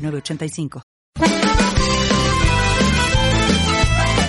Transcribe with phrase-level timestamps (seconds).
[0.00, 0.89] 906985.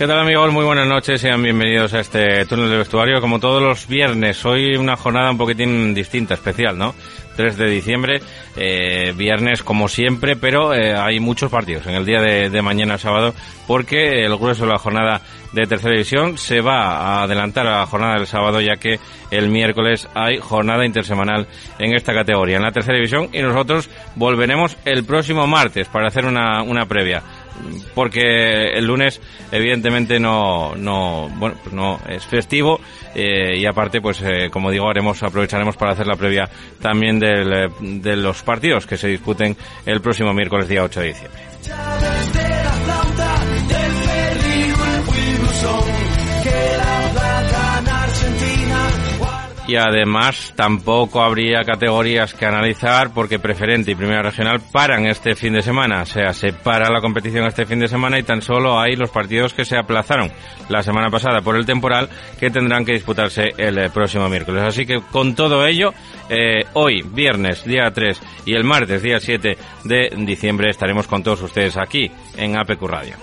[0.00, 0.50] ¿Qué tal amigos?
[0.50, 3.20] Muy buenas noches, sean bienvenidos a este túnel de vestuario.
[3.20, 6.94] Como todos los viernes, hoy una jornada un poquitín distinta, especial, ¿no?
[7.36, 8.22] 3 de diciembre,
[8.56, 12.96] eh, viernes como siempre, pero eh, hay muchos partidos en el día de, de, mañana
[12.96, 13.34] sábado
[13.66, 15.20] porque el grueso de la jornada
[15.52, 18.98] de tercera división se va a adelantar a la jornada del sábado ya que
[19.30, 21.46] el miércoles hay jornada intersemanal
[21.78, 26.24] en esta categoría, en la tercera división y nosotros volveremos el próximo martes para hacer
[26.24, 27.22] una, una previa
[27.94, 29.20] porque el lunes
[29.52, 32.80] evidentemente no no bueno pues no es festivo
[33.14, 36.48] eh, y aparte pues eh, como digo haremos aprovecharemos para hacer la previa
[36.80, 39.56] también del, de los partidos que se disputen
[39.86, 42.39] el próximo miércoles día 8 de diciembre
[49.70, 55.52] y además tampoco habría categorías que analizar porque preferente y primera regional paran este fin
[55.52, 58.80] de semana, o sea, se para la competición este fin de semana y tan solo
[58.80, 60.28] hay los partidos que se aplazaron
[60.68, 62.08] la semana pasada por el temporal
[62.40, 64.64] que tendrán que disputarse el eh, próximo miércoles.
[64.64, 65.92] Así que con todo ello,
[66.28, 71.42] eh, hoy, viernes, día 3 y el martes, día 7 de diciembre, estaremos con todos
[71.42, 73.14] ustedes aquí en APQ Radio.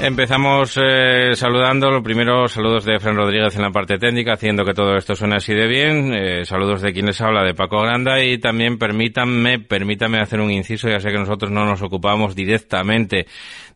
[0.00, 4.72] Empezamos eh, saludando, lo primero, saludos de Fran Rodríguez en la parte técnica, haciendo que
[4.72, 6.14] todo esto suene así de bien.
[6.14, 10.52] Eh, saludos de quien les habla, de Paco Granda, y también permítanme, permítanme hacer un
[10.52, 13.26] inciso, ya sé que nosotros no nos ocupamos directamente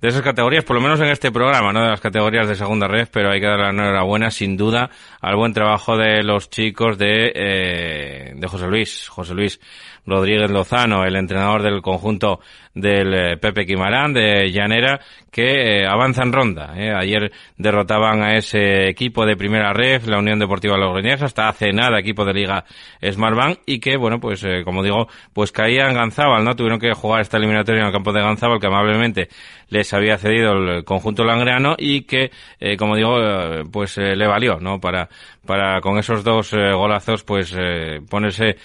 [0.01, 2.87] de esas categorías, por lo menos en este programa, no de las categorías de segunda
[2.87, 4.91] red, pero hay que dar la enhorabuena, sin duda,
[5.21, 9.61] al buen trabajo de los chicos de, eh, de José Luis, José Luis
[10.07, 12.41] Rodríguez Lozano, el entrenador del conjunto
[12.75, 15.01] del eh, Pepe Quimarán de Llanera,
[15.31, 16.75] que eh, avanza en ronda.
[16.77, 16.93] Eh.
[16.95, 21.99] Ayer derrotaban a ese equipo de primera red, la Unión Deportiva Logroñés, hasta hace nada
[21.99, 22.65] equipo de Liga
[23.03, 26.57] Smartbank, y que, bueno, pues como digo, pues caía en Ganzábal, ¿no?
[26.57, 29.29] Tuvieron que jugar esta eliminatoria en el campo de Ganzábal, que amablemente
[29.69, 32.31] les había cedido el conjunto langreano y que,
[32.79, 33.17] como digo,
[33.73, 34.81] pues le valió, ¿no?
[34.81, 35.09] Para,
[35.47, 37.57] para con esos dos golazos, pues
[38.11, 38.57] ponerse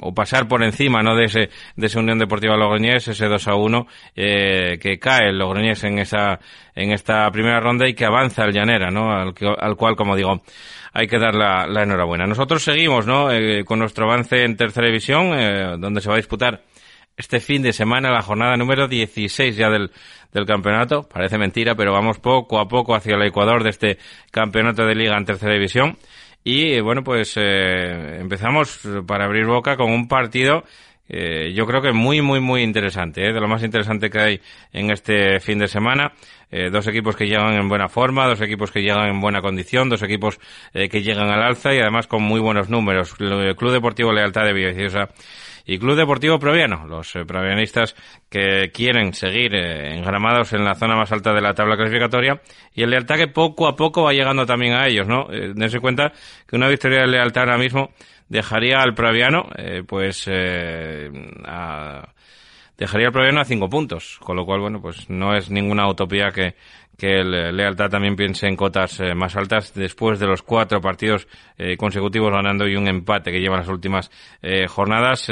[0.00, 1.16] o pasar por encima, ¿no?
[1.16, 3.86] De ese, de esa Unión Deportiva Logroñés, ese 2 a 1,
[4.16, 6.40] eh, que cae el Logroñés en esa,
[6.74, 9.12] en esta primera ronda y que avanza el Llanera, ¿no?
[9.12, 10.42] Al, al cual, como digo,
[10.92, 12.26] hay que dar la, la enhorabuena.
[12.26, 13.30] Nosotros seguimos, ¿no?
[13.30, 16.62] Eh, con nuestro avance en tercera división, eh, donde se va a disputar
[17.16, 19.90] este fin de semana la jornada número 16 ya del,
[20.32, 21.06] del campeonato.
[21.06, 23.98] Parece mentira, pero vamos poco a poco hacia el Ecuador de este
[24.30, 25.98] campeonato de liga en tercera división.
[26.42, 30.64] Y bueno, pues eh, empezamos para abrir boca con un partido
[31.12, 33.32] eh, yo creo que muy, muy, muy interesante, ¿eh?
[33.32, 34.40] de lo más interesante que hay
[34.72, 36.12] en este fin de semana.
[36.52, 39.88] Eh, dos equipos que llegan en buena forma, dos equipos que llegan en buena condición,
[39.88, 40.38] dos equipos
[40.72, 43.14] eh, que llegan al alza y además con muy buenos números.
[43.18, 45.08] El Club Deportivo Lealtad de Villaviciosa
[45.70, 47.94] y Club Deportivo Proviano, los eh, provianistas
[48.28, 52.42] que quieren seguir eh, engramados en la zona más alta de la tabla clasificatoria
[52.74, 55.32] y el Lealtad que poco a poco va llegando también a ellos, ¿no?
[55.32, 56.12] Eh, dense cuenta
[56.48, 57.90] que una victoria del Lealtad ahora mismo
[58.28, 59.48] dejaría al Proviano,
[59.86, 62.08] pues, a,
[62.76, 66.32] dejaría al Proviano a cinco puntos, con lo cual, bueno, pues no es ninguna utopía
[66.32, 66.56] que,
[67.00, 71.26] que el Lealtad también piense en cotas eh, más altas después de los cuatro partidos
[71.56, 74.10] eh, consecutivos ganando y un empate que llevan las últimas
[74.42, 75.28] eh, jornadas.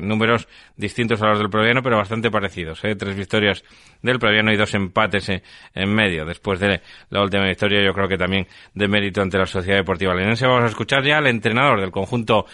[0.00, 2.80] números distintos a los del Proviano, pero bastante parecidos.
[2.80, 3.64] Tres victorias
[4.02, 6.24] del Proviano y dos empates en medio.
[6.24, 6.80] Después de
[7.10, 10.46] la última victoria, yo creo que también de mérito ante la Sociedad Deportiva Lenense.
[10.46, 12.46] Vamos a escuchar ya al entrenador del conjunto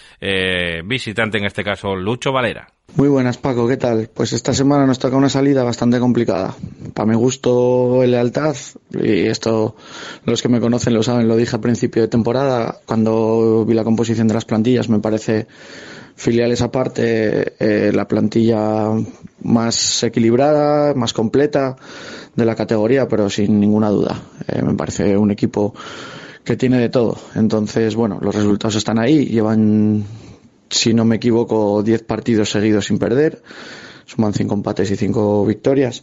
[0.85, 2.69] visitante, en este caso, Lucho Valera.
[2.96, 4.11] Muy buenas, Paco, ¿qué tal?
[4.14, 6.55] Pues esta semana nos toca una salida bastante complicada.
[6.93, 8.55] Para mi gusto, el lealtad,
[8.93, 9.75] y esto
[10.25, 13.85] los que me conocen lo saben, lo dije a principio de temporada, cuando vi la
[13.85, 15.47] composición de las plantillas, me parece
[16.16, 18.90] filiales aparte, eh, la plantilla
[19.43, 21.76] más equilibrada, más completa
[22.34, 24.20] de la categoría, pero sin ninguna duda.
[24.49, 25.75] Eh, me parece un equipo
[26.44, 27.16] que tiene de todo.
[27.34, 30.05] Entonces, bueno, los resultados están ahí, llevan
[30.70, 33.43] si no me equivoco, 10 partidos seguidos sin perder.
[34.06, 36.02] Suman 5 empates y 5 victorias.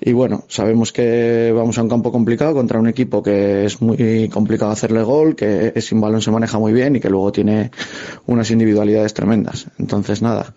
[0.00, 4.28] Y bueno, sabemos que vamos a un campo complicado contra un equipo que es muy
[4.28, 7.70] complicado hacerle gol, que sin balón se maneja muy bien y que luego tiene
[8.26, 9.66] unas individualidades tremendas.
[9.78, 10.54] Entonces nada,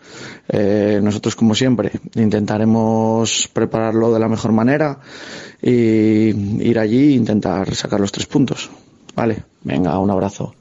[0.47, 4.99] eh, nosotros como siempre intentaremos prepararlo de la mejor manera
[5.61, 8.69] y ir allí e intentar sacar los tres puntos.
[9.15, 10.53] Vale, venga, un abrazo.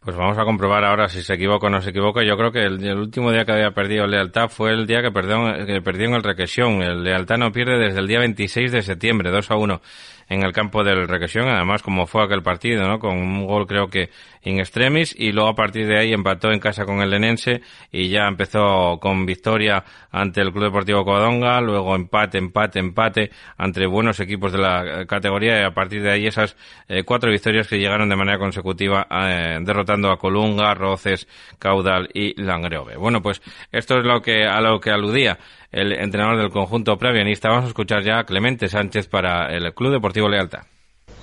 [0.00, 2.22] Pues vamos a comprobar ahora si se equivoca o no se equivoca.
[2.22, 5.66] Yo creo que el, último día que había perdido Lealtad fue el día que perdió,
[5.66, 6.82] que perdió en el Requesión.
[6.82, 9.82] El Lealtad no pierde desde el día 26 de septiembre, 2 a 1
[10.28, 12.98] en el campo del Requesión, además como fue aquel partido, ¿no?
[12.98, 14.10] Con un gol creo que
[14.42, 18.08] in extremis y luego a partir de ahí empató en casa con el Lenense y
[18.08, 24.20] ya empezó con victoria ante el Club Deportivo Covadonga, luego empate, empate, empate entre buenos
[24.20, 26.56] equipos de la categoría y a partir de ahí esas
[26.88, 31.26] eh, cuatro victorias que llegaron de manera consecutiva eh, derrotando a Colunga, Roces,
[31.58, 32.96] Caudal y Langrove.
[32.96, 33.42] Bueno, pues
[33.72, 35.38] esto es lo que a lo que aludía
[35.70, 37.48] el entrenador del conjunto previanista.
[37.48, 40.66] Vamos a escuchar ya a Clemente Sánchez para el Club Deportivo Lealta.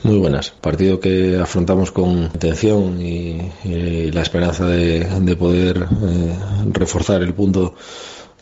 [0.04, 0.52] Muy buenas.
[0.52, 3.52] Partido que afrontamos con atención y,
[4.12, 6.36] la esperanza de, poder eh,
[6.72, 7.74] reforzar el punto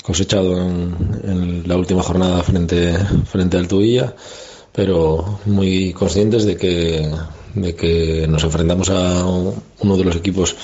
[0.04, 4.14] cosechado en, la última jornada frente, frente al Tuilla,
[4.74, 7.10] pero muy conscientes de que,
[7.54, 10.56] de que nos enfrentamos a uno de los equipos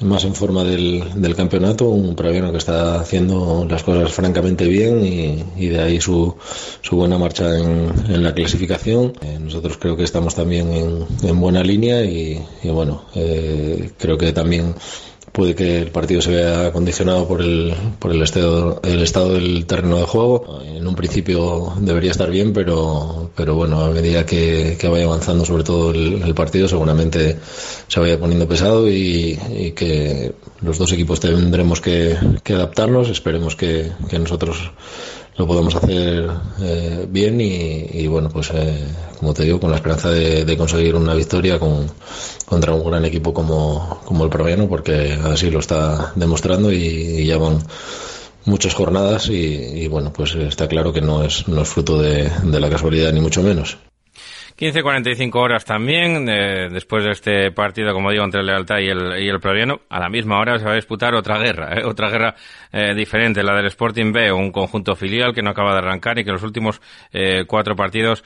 [0.00, 5.04] más en forma del, del campeonato, un Praviano que está haciendo las cosas francamente bien
[5.04, 6.36] y, de ahí su,
[6.82, 9.12] su buena marcha en, en la clasificación.
[9.22, 14.16] Eh, nosotros creo que estamos también en, en buena línea y, y bueno, eh, creo
[14.16, 14.74] que también
[15.38, 19.66] puede que el partido se vea condicionado por el, por el, estado, el estado del
[19.66, 20.60] terreno de juego.
[20.64, 25.62] En un principio debería estar bien, pero, pero bueno, a medida que, vaya avanzando sobre
[25.62, 27.36] todo el, partido, seguramente
[27.86, 29.38] se vaya poniendo pesado y,
[29.76, 33.08] que los dos equipos tendremos que, que adaptarnos.
[33.08, 34.72] Esperemos que nosotros
[35.38, 36.28] lo podemos hacer
[36.60, 38.84] eh, bien y, bueno, pues eh,
[39.18, 41.86] como te digo, con la esperanza de, conseguir una victoria con,
[42.44, 47.38] contra un gran equipo como, como el Proviano, porque así lo está demostrando y, ya
[47.38, 47.58] van
[48.46, 52.68] muchas jornadas y, bueno, pues está claro que no es, no es fruto de la
[52.68, 53.78] casualidad ni mucho menos.
[54.58, 59.22] 15.45 horas también, eh, después de este partido, como digo, entre el Lealtad y el,
[59.22, 62.10] y el Proviano, a la misma hora se va a disputar otra guerra, eh, otra
[62.10, 62.34] guerra
[62.72, 66.24] eh, diferente, la del Sporting B, un conjunto filial que no acaba de arrancar y
[66.24, 66.80] que los últimos
[67.12, 68.24] eh, cuatro partidos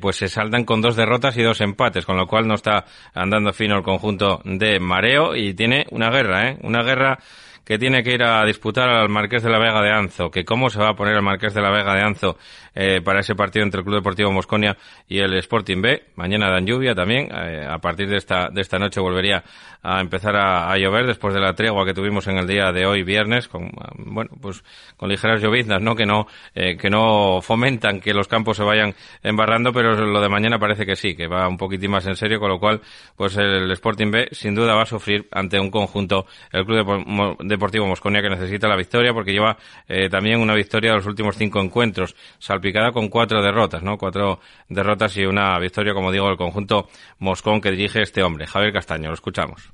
[0.00, 3.52] pues se saldan con dos derrotas y dos empates, con lo cual no está andando
[3.52, 6.58] fino el conjunto de Mareo y tiene una guerra, ¿eh?
[6.62, 7.18] una guerra
[7.64, 10.68] que tiene que ir a disputar al Marqués de la Vega de Anzo, que cómo
[10.70, 12.36] se va a poner el Marqués de la Vega de Anzo
[12.74, 14.76] eh, para ese partido entre el Club Deportivo Mosconia
[15.08, 16.02] y el Sporting B.
[16.16, 17.28] Mañana dan lluvia también.
[17.32, 19.42] Eh, a partir de esta, de esta noche volvería
[19.82, 23.02] a empezar a, llover después de la tregua que tuvimos en el día de hoy,
[23.02, 24.64] viernes, con, bueno, pues
[24.96, 25.94] con ligeras lloviznas, ¿no?
[25.94, 30.28] Que no, eh, que no fomentan que los campos se vayan embarrando, pero lo de
[30.30, 32.80] mañana parece que sí, que va un poquitín más en serio, con lo cual,
[33.14, 37.53] pues el Sporting B sin duda va a sufrir ante un conjunto, el Club de
[37.54, 39.56] Deportivo Mosconia que necesita la victoria porque lleva
[39.88, 43.96] eh, también una victoria de los últimos cinco encuentros, salpicada con cuatro derrotas, ¿no?
[43.96, 48.72] Cuatro derrotas y una victoria, como digo, el conjunto Moscón que dirige este hombre, Javier
[48.72, 49.08] Castaño.
[49.08, 49.70] Lo escuchamos.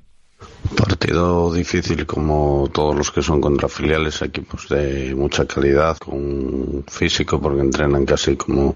[0.75, 7.39] Partido difícil como todos los que son contra filiales, equipos de mucha calidad, con físico
[7.39, 8.75] porque entrenan casi como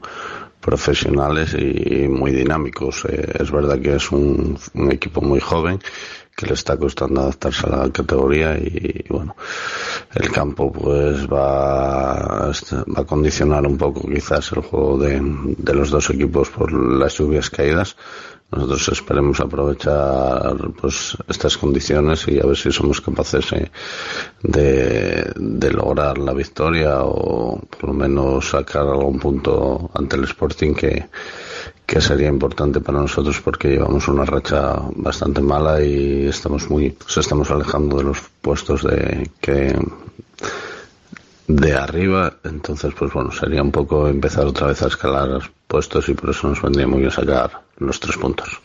[0.66, 3.06] profesionales y muy dinámicos.
[3.06, 4.58] Eh, es verdad que es un,
[4.92, 5.80] equipo muy joven
[6.36, 9.36] que le está costando adaptarse a la categoría y, bueno,
[10.16, 16.10] el campo pues va, va a condicionar un poco quizás el juego de los dos
[16.10, 17.96] equipos por las lluvias caídas.
[18.52, 23.72] Nosotros esperemos aprovechar pues estas condiciones y a ver si somos capaces eh,
[24.44, 30.74] de, de lograr la victoria o por lo menos sacar algún punto ante el Sporting
[30.74, 31.10] que,
[31.86, 37.20] que sería importante para nosotros porque llevamos una racha bastante mala y estamos muy se
[37.20, 39.78] estamos alejando de los puestos de que
[41.48, 42.38] de arriba.
[42.44, 46.48] Entonces pues bueno sería un poco empezar otra vez a escalar puestos y por eso
[46.48, 48.62] nos vendría muy bien sacar los tres puntos.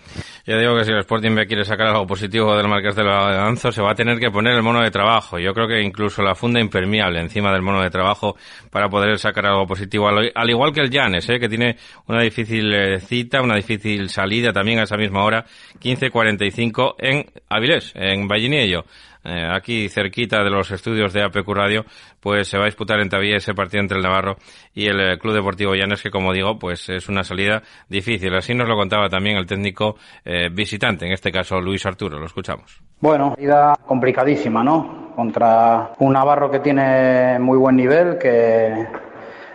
[0.46, 3.70] Ya digo que si el Sporting B quiere sacar algo positivo del Marqués de Anzo,
[3.72, 5.38] se va a tener que poner el mono de trabajo.
[5.38, 8.36] Yo creo que incluso la funda impermeable encima del mono de trabajo
[8.70, 10.08] para poder sacar algo positivo.
[10.08, 11.38] Al igual que el Llanes, ¿eh?
[11.38, 11.76] que tiene
[12.06, 15.44] una difícil eh, cita, una difícil salida también a esa misma hora,
[15.80, 18.84] 15.45 en Avilés, en Vallinillo.
[19.24, 21.84] Eh, aquí cerquita de los estudios de APQ Radio,
[22.20, 24.36] pues se va a disputar en Tavía ese partido entre el Navarro
[24.74, 28.34] y el eh, Club Deportivo Llanes, que como digo, pues es una salida difícil.
[28.34, 32.18] Así nos lo contaba también el técnico eh, visitante, en este caso Luis Arturo.
[32.18, 32.82] Lo escuchamos.
[33.00, 35.12] Bueno, salida complicadísima, ¿no?
[35.14, 38.86] Contra un Navarro que tiene muy buen nivel, que,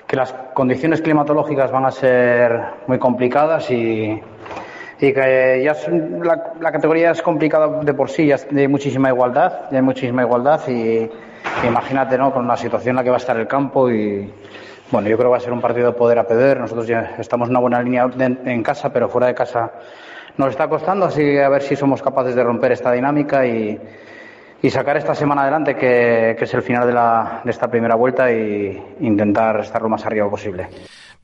[0.05, 4.19] que las condiciones climatológicas van a ser muy complicadas y
[4.99, 5.75] y que ya
[6.59, 10.61] la, categoría es complicada de por sí, ya hay muchísima igualdad, ya hay muchísima igualdad
[10.67, 11.09] y,
[11.67, 12.33] imagínate, ¿no?
[12.33, 14.31] Con la situación en la que va a estar el campo y
[14.91, 16.59] bueno, yo creo que va a ser un partido de poder a perder.
[16.59, 19.71] Nosotros ya estamos en una buena línea en casa, pero fuera de casa
[20.37, 23.79] nos está costando, así que a ver si somos capaces de romper esta dinámica y,
[24.61, 27.95] y sacar esta semana adelante, que, que es el final de, la, de esta primera
[27.95, 30.67] vuelta, e intentar estar lo más arriba posible.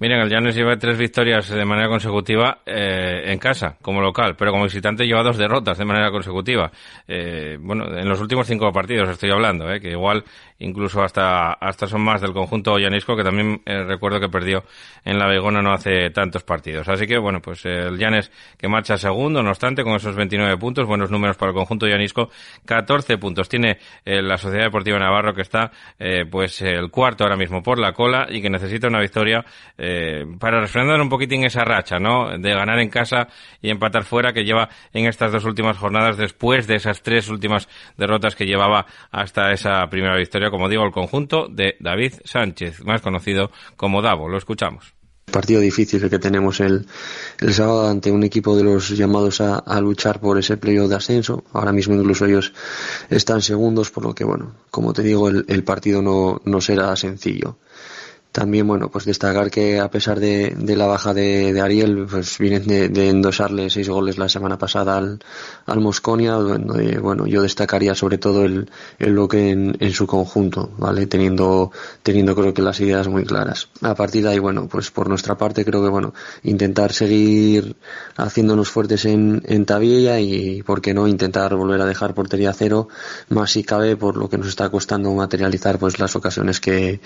[0.02, 4.50] Miren, el Llanes lleva tres victorias de manera consecutiva eh, en casa, como local, pero
[4.50, 6.72] como visitante lleva dos derrotas de manera consecutiva.
[7.08, 10.24] Eh, bueno, en los últimos cinco partidos estoy hablando, eh, que igual
[10.62, 14.64] incluso hasta, hasta son más del conjunto llanisco, que también eh, recuerdo que perdió
[15.06, 16.88] en la Begona no hace tantos partidos.
[16.88, 20.88] Así que, bueno, pues el Llanes que marcha segundo, no obstante, con esos 29 puntos,
[20.88, 22.30] buenos números para el conjunto llanisco,
[22.66, 23.50] 14 puntos.
[23.50, 25.72] Tiene la Sociedad Deportiva Navarro que está,
[26.30, 29.44] pues, el cuarto ahora mismo por la cola y que necesita una victoria
[29.78, 32.38] eh, para refrendar un poquitín esa racha, ¿no?
[32.38, 33.28] De ganar en casa
[33.62, 37.68] y empatar fuera que lleva en estas dos últimas jornadas después de esas tres últimas
[37.98, 43.02] derrotas que llevaba hasta esa primera victoria, como digo, el conjunto de David Sánchez, más
[43.02, 44.30] conocido como Davo.
[44.30, 44.94] Lo escuchamos
[45.32, 46.86] partido difícil que tenemos el,
[47.40, 50.96] el sábado ante un equipo de los llamados a, a luchar por ese playoff de
[50.96, 51.44] ascenso.
[51.54, 52.54] Ahora mismo incluso ellos
[53.10, 56.96] están segundos, por lo que, bueno, como te digo, el, el partido no, no será
[56.96, 57.58] sencillo.
[58.32, 63.10] También, bueno, pues destacar que a pesar de, la baja de, Ariel, pues vienen de,
[63.10, 65.20] endosarle seis goles la semana pasada al,
[65.66, 68.70] al Mosconia, donde, bueno, yo destacaría sobre todo el,
[69.00, 71.08] el bloque en, su conjunto, ¿vale?
[71.08, 71.74] Teniendo,
[72.04, 73.68] teniendo creo que las ideas muy claras.
[73.82, 77.76] A partir de ahí, bueno, pues por nuestra parte creo que, bueno, intentar seguir
[78.16, 82.88] haciéndonos fuertes en, en Tabilla y, ¿por qué no?, intentar volver a dejar portería cero,
[83.28, 87.02] más si cabe, por lo que nos está costando materializar, pues las ocasiones que,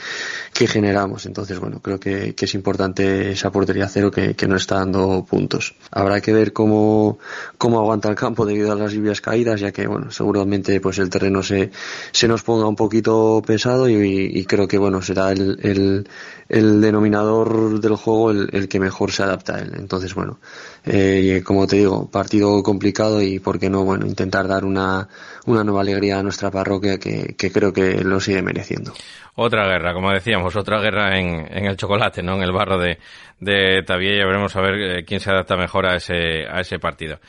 [0.53, 4.75] que generamos entonces, bueno, creo que, es importante esa portería cero que, que, no está
[4.75, 5.75] dando puntos.
[5.91, 7.19] Habrá que ver cómo,
[7.57, 11.09] cómo aguanta el campo debido a las lluvias caídas, ya que, bueno, seguramente pues el
[11.09, 11.71] terreno se,
[12.11, 16.09] se nos ponga un poquito pesado y, y creo que, bueno, será el, el,
[16.49, 19.73] el denominador del juego el, el, que mejor se adapta a él.
[19.77, 20.39] Entonces, bueno,
[20.85, 23.83] eh, como te digo, partido complicado y, ¿por qué no?
[23.83, 25.07] Bueno, intentar dar una,
[25.45, 28.93] una nueva alegría a nuestra parroquia que, que creo que lo sigue mereciendo
[29.35, 32.35] otra guerra, como decíamos, otra guerra en, en el chocolate, ¿no?
[32.35, 32.99] En el barro de,
[33.39, 34.25] de Tabiella.
[34.25, 37.19] Veremos a ver eh, quién se adapta mejor a ese, a ese partido.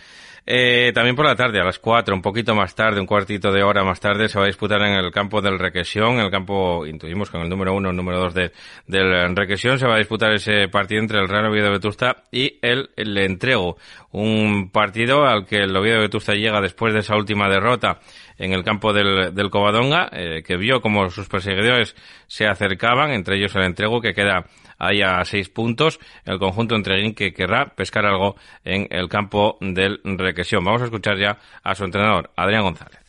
[0.49, 3.65] Eh, también por la tarde, a las 4, un poquito más tarde, un cuartito de
[3.65, 7.31] hora más tarde, se va a disputar en el campo del Requesión, el campo, intuimos
[7.31, 8.53] con el número 1, el número 2 de,
[8.87, 12.91] del Requesión, se va a disputar ese partido entre el Real Oviedo Vetusta y el,
[12.95, 13.77] el Entrego.
[14.13, 17.99] Un partido al que el Oviedo Vetusta llega después de esa última derrota
[18.39, 21.97] en el campo del, del Covadonga, eh, que vio como sus perseguidores
[22.29, 24.45] se acercaban, entre ellos el Entrego, que queda
[24.79, 25.99] ahí a seis puntos.
[26.25, 30.65] El conjunto entreguín que querrá pescar algo en el campo del Requesión.
[30.65, 33.01] Vamos a escuchar ya a su entrenador, Adrián González.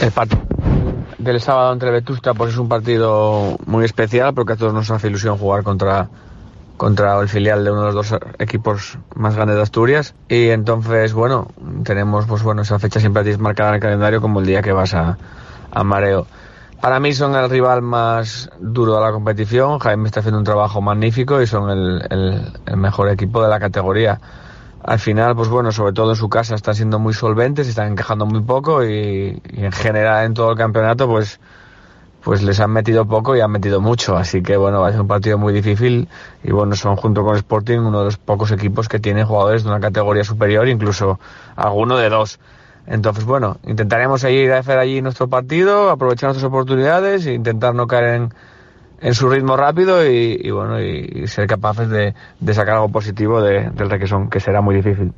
[0.00, 0.42] El partido
[1.18, 5.08] del sábado entre Vetusta pues es un partido muy especial porque a todos nos hace
[5.08, 6.08] ilusión jugar contra
[6.76, 11.12] contra el filial de uno de los dos equipos más grandes de Asturias y entonces
[11.12, 11.48] bueno
[11.84, 14.92] tenemos pues bueno esa fecha siempre marcada en el calendario como el día que vas
[14.94, 15.16] a,
[15.70, 16.26] a Mareo
[16.84, 19.78] para mí son el rival más duro de la competición.
[19.78, 23.58] Jaime está haciendo un trabajo magnífico y son el, el, el mejor equipo de la
[23.58, 24.20] categoría.
[24.82, 28.26] al final, pues bueno, sobre todo en su casa están siendo muy solventes, están encajando
[28.26, 31.40] muy poco y, en general en todo el campeonato, pues,
[32.22, 34.18] pues les han metido poco y han metido mucho.
[34.18, 36.06] Así que bueno, va a ser un partido muy difícil
[36.42, 39.70] y bueno, son junto con Sporting uno de los pocos equipos que tienen jugadores de
[39.70, 41.18] una categoría superior, incluso
[41.56, 42.38] alguno de dos.
[42.86, 47.86] Entonces, bueno, intentaremos ir a hacer allí nuestro partido, aprovechar nuestras oportunidades e intentar no
[47.86, 48.34] caer en,
[49.00, 52.14] en su ritmo rápido y, bueno, y, ser capaces de,
[52.54, 55.12] sacar algo positivo del requesón, que será muy difícil.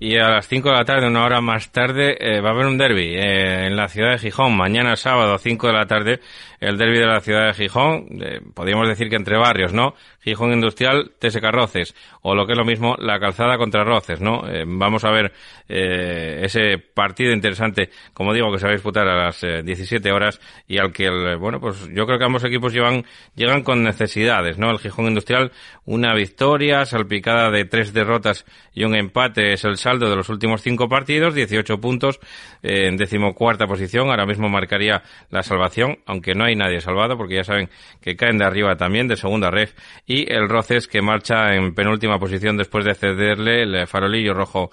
[0.00, 2.66] Y a las 5 de la tarde, una hora más tarde, eh, va a haber
[2.66, 4.56] un derby eh, en la ciudad de Gijón.
[4.56, 6.20] Mañana sábado, 5 de la tarde,
[6.60, 8.06] el derby de la ciudad de Gijón.
[8.54, 9.94] podríamos decir que entre barrios, ¿no?
[10.24, 11.94] Gijón Industrial, TSK Roces.
[12.22, 14.48] O lo que es lo mismo, la calzada contra Roces, ¿no?
[14.48, 15.32] Eh, vamos a ver
[15.66, 20.38] ese partido interesante, como digo, que se va a disputar a las 17 horas
[20.68, 23.04] y al que, el, bueno, pues yo creo que ambos equipos llevan,
[23.34, 24.70] llegan con necesidades, ¿no?
[24.70, 25.52] El Gijón Industrial,
[25.86, 30.62] una victoria salpicada de tres derrotas y un empate es el saldo de los últimos
[30.62, 32.20] cinco partidos, 18 puntos
[32.62, 34.10] eh, en decimocuarta posición.
[34.10, 37.68] Ahora mismo marcaría la salvación, aunque no hay nadie salvado, porque ya saben
[38.00, 39.74] que caen de arriba también, de segunda ref.
[40.06, 44.70] Y el Roces, que marcha en penúltima posición después de cederle el farolillo rojo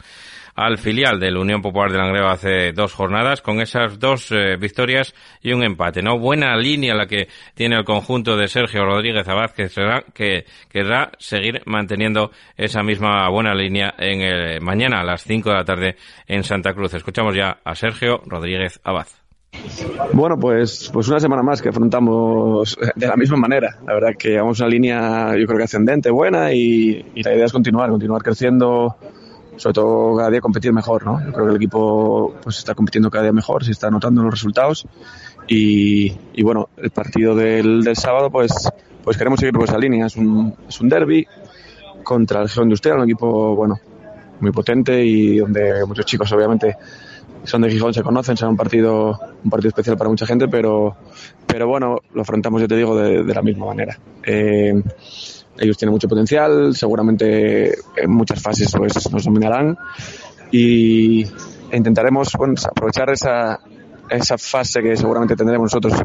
[0.55, 5.13] al filial del Unión Popular de Langreo hace dos jornadas con esas dos eh, victorias
[5.41, 6.19] y un empate, ¿no?
[6.19, 11.11] Buena línea la que tiene el conjunto de Sergio Rodríguez Abad que será que querrá
[11.17, 15.95] seguir manteniendo esa misma buena línea en el, mañana a las 5 de la tarde
[16.27, 16.93] en Santa Cruz.
[16.93, 19.20] Escuchamos ya a Sergio Rodríguez Abad.
[20.13, 23.77] Bueno, pues, pues una semana más que afrontamos de la misma manera.
[23.85, 27.51] La verdad que llevamos una línea, yo creo que ascendente, buena y, la idea es
[27.51, 28.95] continuar, continuar creciendo
[29.57, 31.23] sobre todo cada día competir mejor, ¿no?
[31.23, 34.31] Yo creo que el equipo pues está compitiendo cada día mejor, se está notando los
[34.31, 34.87] resultados
[35.47, 38.51] y, y bueno, el partido del, del, sábado pues
[39.03, 41.27] pues queremos seguir por esa línea, es un, es un derby
[42.01, 43.79] contra el Geo Industrial, un equipo bueno,
[44.39, 46.75] muy potente y donde muchos chicos obviamente
[47.43, 50.95] son de Gijón, se conocen, será un partido, un partido especial para mucha gente, pero,
[51.45, 53.97] pero bueno, lo afrontamos, yo te digo, de, de la misma manera.
[54.23, 54.73] Eh,
[55.57, 59.77] ellos tienen mucho potencial, seguramente en muchas fases pues nos dominarán
[60.51, 61.25] y
[61.71, 63.59] intentaremos aprovechar esa,
[64.09, 66.03] esa fase que seguramente tendremos nosotros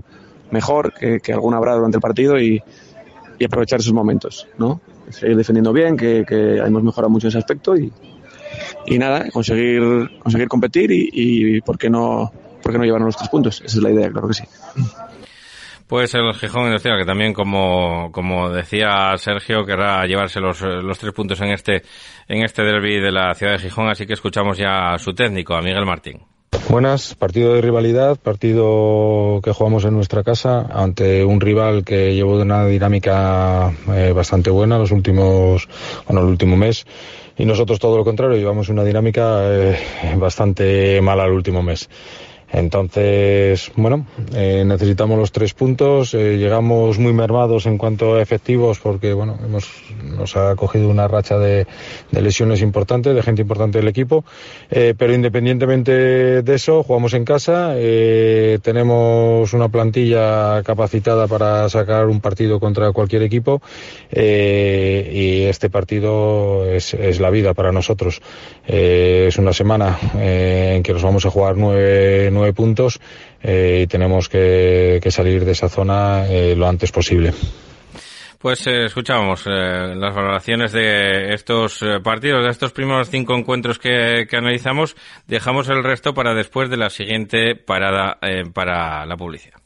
[0.50, 2.62] mejor, que, que alguna habrá durante el partido y,
[3.38, 4.80] y, aprovechar esos momentos, ¿no?
[5.10, 7.92] Seguir defendiendo bien, que, que hemos mejorado mucho en ese aspecto y,
[8.86, 9.82] y nada, conseguir,
[10.18, 13.62] conseguir competir y, y ¿por qué no, por qué no llevarnos los tres puntos?
[13.64, 14.44] Esa es la idea, claro que sí.
[15.86, 21.12] Pues el Gijón Industrial, que también, como, como decía Sergio, querrá llevarse los, los tres
[21.12, 21.82] puntos en este,
[22.26, 25.54] en este derby de la ciudad de Gijón, así que escuchamos ya a su técnico,
[25.54, 26.22] a Miguel Martín.
[26.68, 32.40] Buenas, partido de rivalidad, partido que jugamos en nuestra casa ante un rival que llevó
[32.40, 35.68] una dinámica eh, bastante buena los últimos,
[36.06, 36.84] bueno, el último mes
[37.38, 39.78] y nosotros todo lo contrario, llevamos una dinámica eh,
[40.16, 41.88] bastante mala el último mes.
[42.52, 46.14] Entonces, bueno, eh, necesitamos los tres puntos.
[46.14, 49.68] Eh, llegamos muy mermados en cuanto a efectivos porque, bueno, hemos,
[50.04, 51.66] nos ha cogido una racha de,
[52.12, 54.24] lesiones importantes, de gente importante del equipo.
[54.70, 57.74] Eh, pero independientemente de eso, jugamos en casa.
[58.62, 63.60] Tenemos una plantilla capacitada para sacar un partido contra cualquier equipo.
[64.12, 68.20] Y este partido es, es, la vida para nosotros.
[68.66, 73.00] es una semana en que nos vamos a jugar nueve nueve puntos
[73.42, 77.32] eh, y tenemos que, salir de esa zona eh, lo antes posible.
[78.38, 84.26] Pues eh, escuchamos eh, las valoraciones de estos partidos, de estos primeros cinco encuentros que,
[84.28, 84.96] que, analizamos.
[85.26, 88.18] Dejamos el resto para después de la siguiente parada
[88.52, 89.65] para la publicidad.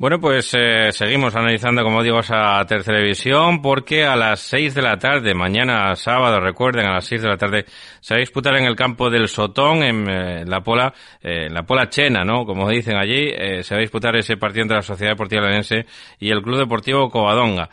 [0.00, 4.80] Bueno, pues eh, seguimos analizando, como digo, esa tercera división, porque a las seis de
[4.80, 7.66] la tarde, mañana sábado, recuerden, a las seis de la tarde,
[8.00, 11.64] se va a disputar en el campo del Sotón, en eh, la Pola, eh, la
[11.64, 12.46] Pola Chena, ¿no?
[12.46, 13.30] Como dicen allí,
[13.62, 15.84] se va a disputar ese partido entre la Sociedad Deportiva Lenense
[16.18, 17.68] y el Club Deportivo Covadonga.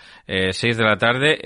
[0.52, 1.40] seis de la tarde,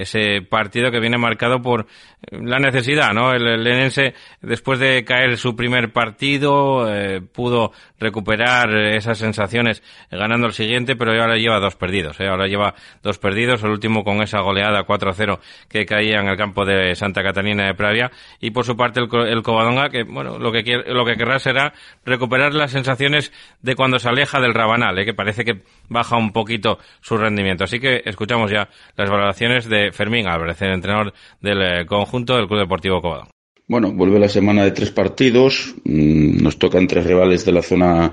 [0.00, 1.88] ese partido que viene marcado por
[2.30, 3.32] la necesidad, ¿no?
[3.32, 6.88] El, Lenense, después de caer su primer partido,
[7.32, 12.18] pudo recuperar esas sensaciones ganando el siguiente, pero ahora lleva dos perdidos.
[12.20, 12.28] ¿eh?
[12.28, 15.38] Ahora lleva dos perdidos, el último con esa goleada 4-0
[15.68, 18.10] que caía en el campo de Santa Catalina de Pravia.
[18.40, 21.72] Y por su parte el, el Covadonga, que bueno, lo que, lo que querrá será
[22.04, 25.04] recuperar las sensaciones de cuando se aleja del Rabanal, ¿eh?
[25.04, 27.64] que parece que baja un poquito su rendimiento.
[27.64, 32.46] Así que escuchamos ya las valoraciones de Fermín Álvarez, el entrenador del eh, conjunto del
[32.46, 33.30] Club Deportivo Covadonga.
[33.66, 35.74] Bueno, vuelve la semana de tres partidos.
[35.84, 38.12] Mm, nos tocan tres rivales de la zona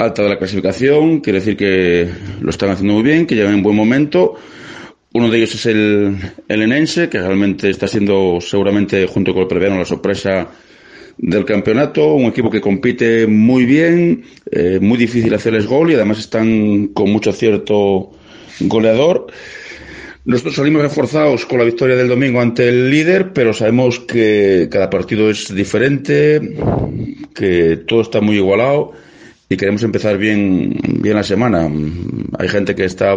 [0.00, 2.08] alta de la clasificación, quiere decir que
[2.40, 4.34] lo están haciendo muy bien, que llegan en buen momento.
[5.12, 6.16] Uno de ellos es el,
[6.48, 10.48] el Enense, que realmente está siendo seguramente junto con el Preverano la sorpresa
[11.18, 16.18] del campeonato, un equipo que compite muy bien, eh, muy difícil hacerles gol y además
[16.18, 18.10] están con mucho acierto
[18.60, 19.26] goleador.
[20.24, 24.88] Nosotros salimos reforzados con la victoria del domingo ante el líder, pero sabemos que cada
[24.88, 26.40] partido es diferente,
[27.34, 28.92] que todo está muy igualado
[29.52, 31.68] y queremos empezar bien, bien la semana.
[32.38, 33.16] Hay gente que está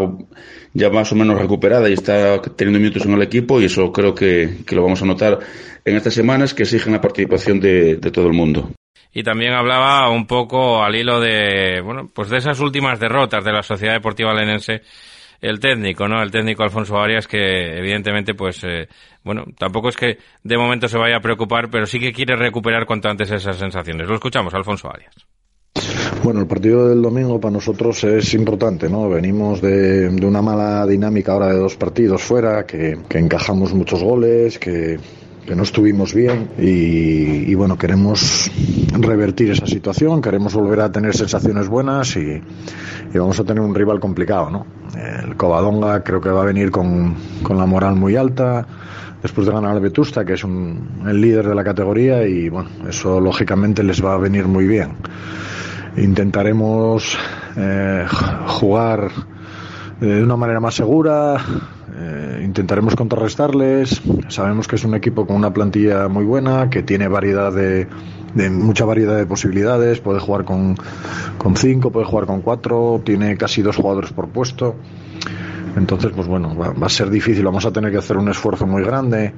[0.74, 4.16] ya más o menos recuperada y está teniendo minutos en el equipo y eso creo
[4.16, 5.38] que, que lo vamos a notar
[5.86, 8.72] en estas semanas que exigen la participación de, todo el mundo.
[9.14, 13.54] Y también hablaba un poco al hilo de, bueno, pues de esas últimas derrotas de
[13.54, 14.82] la Sociedad Deportiva Lenense
[15.40, 16.24] el técnico, ¿no?
[16.24, 18.88] El técnico Alfonso Arias que evidentemente pues eh,
[19.24, 22.88] bueno, tampoco es que de momento se vaya a preocupar, pero sí que quiere recuperar
[22.88, 24.08] cuanto antes esas sensaciones.
[24.08, 25.14] Lo escuchamos, Alfonso Arias.
[26.24, 29.10] Bueno, el partido del domingo para nosotros es importante, ¿no?
[29.10, 34.58] Venimos de, una mala dinámica ahora de dos partidos fuera, que, que encajamos muchos goles,
[34.58, 34.98] que,
[35.54, 38.50] no estuvimos bien y, y, bueno, queremos
[38.98, 42.42] revertir esa situación, queremos volver a tener sensaciones buenas y,
[43.14, 44.66] y, vamos a tener un rival complicado, ¿no?
[44.96, 48.66] El Covadonga creo que va a venir con, con la moral muy alta
[49.24, 53.20] después de ganar Vetusta, que es un, el líder de la categoría y bueno, eso
[53.20, 54.98] lógicamente les va a venir muy bien.
[55.98, 57.18] Intentaremos
[57.56, 58.06] eh,
[58.48, 59.10] jugar
[60.02, 61.38] de una manera más segura,
[61.96, 64.02] eh, intentaremos contrarrestarles.
[64.28, 67.88] Sabemos que es un equipo con una plantilla muy buena, que tiene variedad de,
[68.34, 70.00] de mucha variedad de posibilidades.
[70.02, 70.76] Puede jugar con,
[71.38, 74.76] con cinco, puede jugar con cuatro, tiene casi dos jugadores por puesto.
[75.76, 77.44] Entonces, pues bueno, va, a ser difícil.
[77.44, 79.34] Vamos a tener que hacer un esfuerzo muy grande.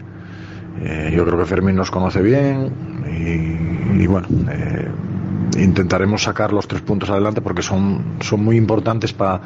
[0.81, 2.69] Eh, yo creo que Fermín nos conoce bien
[3.09, 4.87] y, y bueno, eh,
[5.57, 9.41] intentaremos sacar los tres puntos adelante porque son, son muy importantes para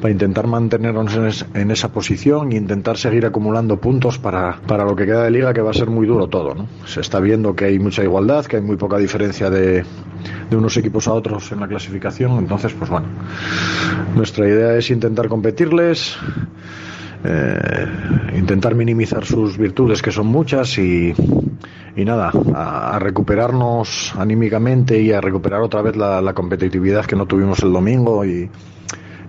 [0.00, 4.84] pa intentar mantenernos en, es, en, esa posición e intentar seguir acumulando puntos para, para,
[4.84, 6.54] lo que queda de liga que va a ser muy duro todo.
[6.54, 6.66] ¿no?
[6.86, 9.84] Se está viendo que hay mucha igualdad, que hay muy poca diferencia de,
[10.50, 13.06] de unos equipos a otros en la clasificación, entonces pues bueno,
[14.14, 16.18] nuestra idea es intentar competirles
[17.26, 17.86] eh,
[18.36, 21.14] intentar minimizar sus virtudes, que son muchas, y,
[21.96, 27.26] y nada, a, recuperarnos anímicamente y a recuperar otra vez la, la competitividad que no
[27.26, 28.50] tuvimos el domingo y,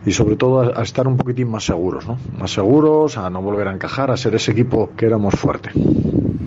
[0.05, 2.17] y sobre todo a, a, estar un poquitín más seguros, ¿no?
[2.37, 5.71] Más seguros, a no volver a encajar, a ser ese equipo que éramos fuerte.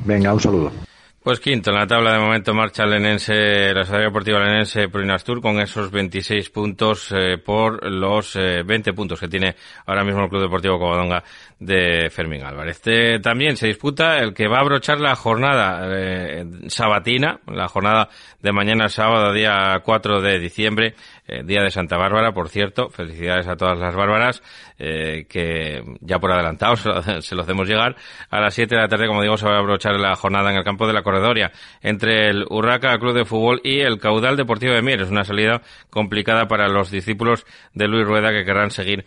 [0.07, 0.88] Venga, un saludo.
[1.21, 5.43] Pues quinto en la tabla de momento marcha el Lenense, la Sociedad Deportiva Lenense Proinastur
[5.43, 10.43] con esos 26 puntos eh, por los 20 puntos que tiene ahora mismo el Club
[10.43, 11.25] Deportivo Covadonga
[11.59, 12.81] de Fermín Álvarez.
[13.21, 18.09] también se disputa el que va a abrochar la jornada eh, sabatina, la jornada
[18.41, 20.95] de mañana sábado, día 4 de diciembre,
[21.29, 22.89] eh, día de Santa Bárbara, por cierto.
[22.89, 24.43] Felicidades a todas las bárbaras,
[24.79, 26.77] eh, que ya por adelantado
[27.21, 27.97] se lo, hacemos llegar.
[28.31, 30.57] A las 7 de la tarde, como digo, se va a abrochar la jornada en
[30.57, 34.73] el campo de la Corredoria entre el Urraca Club de Fútbol y el Caudal Deportivo
[34.73, 35.11] de Mieres.
[35.11, 39.05] Una salida complicada para los discípulos de Luis Rueda que querrán seguir,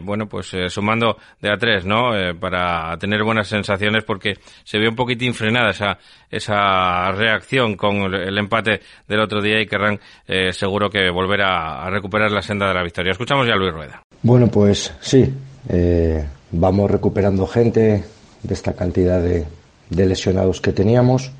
[0.00, 2.16] bueno, pues sumando de a tres ¿no?
[2.16, 5.98] Eh, para tener buenas sensaciones porque se vio un poquitín frenada esa,
[6.30, 11.88] esa reacción con el, empate del otro día y querrán eh, seguro que volver a,
[11.90, 13.12] recuperar la senda de la victoria.
[13.12, 14.02] Escuchamos ya a Luis Rueda.
[14.22, 15.32] Bueno, pues sí,
[15.68, 18.04] eh, vamos recuperando gente
[18.42, 19.46] de esta cantidad de,
[19.90, 21.30] lesionados que teníamos.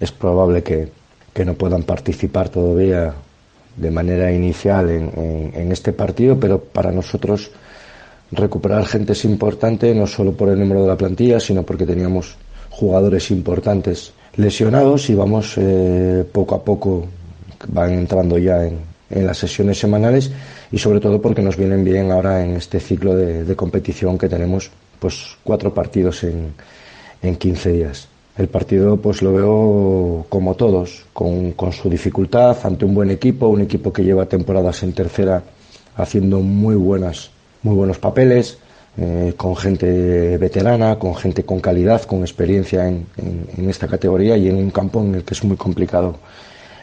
[0.00, 0.88] Es probable que,
[1.44, 3.12] no puedan participar todavía
[3.76, 7.50] de manera inicial en este partido, pero para nosotros
[8.32, 12.36] recuperar gente es importante, no solo por el número de la plantilla, sino porque teníamos
[12.76, 17.06] jugadores importantes lesionados y vamos eh, poco a poco,
[17.68, 20.32] van entrando ya en, las sesiones semanales
[20.72, 24.68] y sobre todo porque nos vienen bien ahora en este ciclo de, competición que tenemos
[24.98, 26.52] pues cuatro partidos en,
[27.22, 28.08] en 15 días.
[28.36, 33.46] El partido pues lo veo como todos, con, con su dificultad ante un buen equipo,
[33.46, 35.42] un equipo que lleva temporadas en tercera
[35.96, 37.30] haciendo muy buenas
[37.66, 38.58] muy buenos papeles,
[38.98, 43.06] eh, con gente veterana, con gente con calidad, con experiencia en,
[43.68, 46.18] esta categoría y en un campo en el que es muy complicado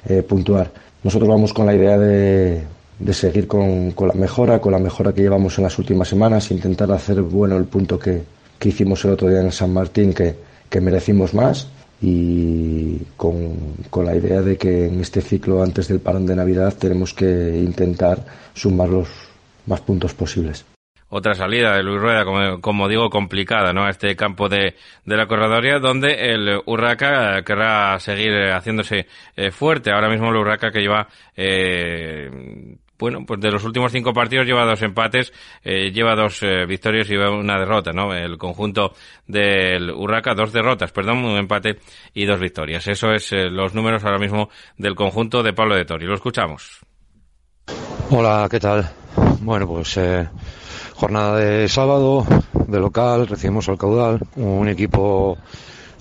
[0.08, 0.70] eh, puntuar.
[1.02, 2.64] Nosotros vamos con la idea de,
[3.12, 7.22] seguir con, la mejora, con la mejora que llevamos en las últimas semanas, intentar hacer
[7.24, 8.22] bueno el punto que,
[8.64, 10.36] hicimos el otro día en San Martín, que,
[10.70, 11.68] que merecimos más
[12.02, 13.58] y con,
[13.90, 17.62] con, la idea de que en este ciclo antes del parón de Navidad tenemos que
[17.62, 18.24] intentar
[18.54, 19.10] sumar los
[19.66, 20.64] más puntos posibles
[21.16, 22.26] otra salida de Luis Rueda,
[22.60, 23.86] como, digo, complicada, ¿no?
[23.86, 29.92] A este campo de, de la corredoria, donde el Urraca querrá seguir haciéndose eh, fuerte.
[29.92, 32.32] Ahora mismo el Urraca que lleva, eh,
[32.98, 35.32] bueno, pues de los últimos cinco partidos lleva dos empates,
[35.64, 38.12] eh, lleva dos victorias y una derrota, ¿no?
[38.16, 38.94] El conjunto
[39.28, 41.78] del Urraca, dos derrotas, perdón, un empate
[42.16, 42.88] y dos victorias.
[42.88, 46.08] Eso es los números ahora mismo del conjunto de Pablo de Tori.
[46.08, 46.80] Lo escuchamos.
[48.10, 48.90] Hola, ¿qué tal?
[49.42, 49.96] Bueno, pues
[50.96, 52.26] Jornada de sábado,
[52.68, 55.38] de local, recibimos al caudal, un equipo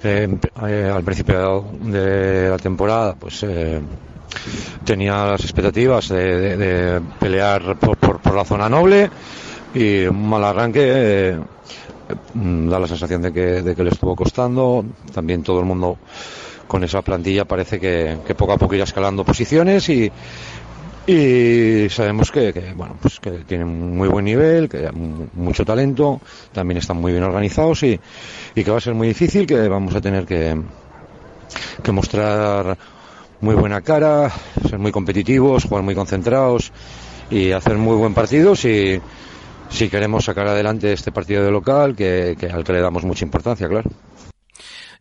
[0.04, 0.28] eh,
[0.66, 3.80] eh, al principio de la temporada, pues eh,
[4.84, 9.10] tenía las expectativas de, pelear por, la zona noble
[9.74, 11.38] y un mal arranque
[12.34, 14.84] da la sensación de que, le estuvo costando.
[15.12, 15.98] También todo el mundo
[16.66, 20.10] con esa plantilla parece que, que poco a poco irá escalando posiciones y,
[21.06, 24.90] y sabemos que, bueno pues que tienen muy buen nivel que
[25.34, 26.20] mucho talento
[26.52, 27.98] también están muy bien organizados y,
[28.54, 30.60] y que va a ser muy difícil que vamos a tener que,
[31.82, 32.78] que mostrar
[33.40, 34.30] muy buena cara
[34.68, 36.72] ser muy competitivos jugar muy concentrados
[37.30, 39.00] y hacer muy buen partido si,
[39.70, 43.24] si queremos sacar adelante este partido de local que, que al que le damos mucha
[43.24, 43.90] importancia claro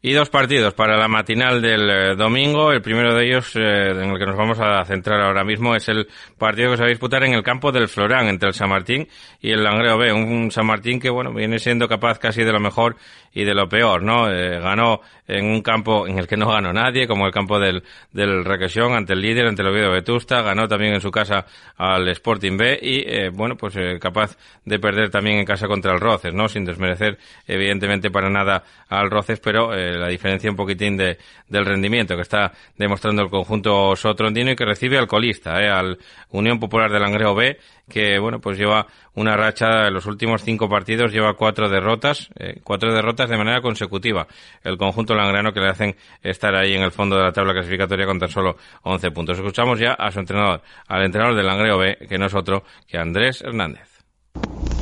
[0.02, 2.72] y dos partidos para la matinal del eh, domingo.
[2.72, 5.88] El primero de ellos, eh, en el que nos vamos a centrar ahora mismo, es
[5.90, 8.70] el partido que se va a disputar en el campo del Florán, entre el San
[8.70, 9.08] Martín
[9.42, 10.12] y el Langreo B.
[10.12, 12.96] Un San Martín que, bueno, viene siendo capaz casi de lo mejor
[13.34, 14.30] y de lo peor, ¿no?
[14.30, 17.84] Eh, ganó en un campo en el que no ganó nadie, como el campo del,
[18.12, 20.42] del Requesión, ante el líder, ante el Oviedo Vetusta.
[20.42, 21.46] Ganó también en su casa
[21.78, 26.34] al Sporting B y, bueno, pues capaz de perder también en casa contra el Roces,
[26.34, 26.50] ¿no?
[26.50, 27.18] Sin desmerecer,
[27.48, 31.18] evidentemente, para nada al Roces, pero la diferencia un poquitín de,
[31.48, 35.98] del rendimiento que está demostrando el conjunto sotrondino y que recibe al colista, eh, al
[36.30, 37.58] Unión Popular de Langreo B,
[37.92, 42.60] que bueno, pues lleva una racha en los últimos cinco partidos, lleva cuatro derrotas, eh,
[42.64, 44.28] cuatro derrotas de manera consecutiva.
[44.64, 48.06] El conjunto langreano que le hacen estar ahí en el fondo de la tabla clasificatoria
[48.06, 49.38] con tan solo 11 puntos.
[49.38, 52.98] Escuchamos ya a su entrenador, al entrenador del Langreo B, que no es otro que
[52.98, 53.92] Andrés Hernández.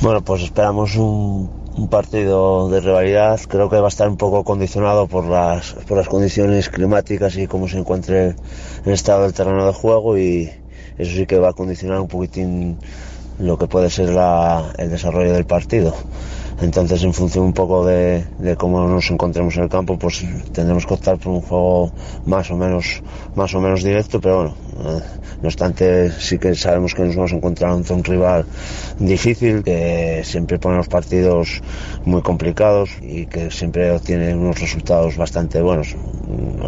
[0.01, 3.39] Bueno, pues esperamos un, partido de rivalidad.
[3.47, 7.47] Creo que va a estar un poco condicionado por las, por las condiciones climáticas y
[7.47, 8.35] cómo se encuentre
[8.85, 10.51] el estado del terreno de juego y
[10.99, 12.77] eso sí que va a condicionar un poquitín
[13.39, 15.95] lo que puede ser el desarrollo del partido.
[16.61, 18.25] Entonces, en función un poco de,
[18.57, 21.93] cómo nos encontremos en el campo, pues tendremos que optar por un juego
[22.25, 23.01] más o menos,
[23.35, 24.55] más o menos directo, pero bueno,
[24.99, 25.01] eh,
[25.41, 28.45] no obstante, sí que sabemos que nos vamos a encontrar ante un rival
[28.99, 31.61] difícil, que siempre pone los partidos
[32.03, 35.95] muy complicados y que siempre obtiene unos resultados bastante buenos.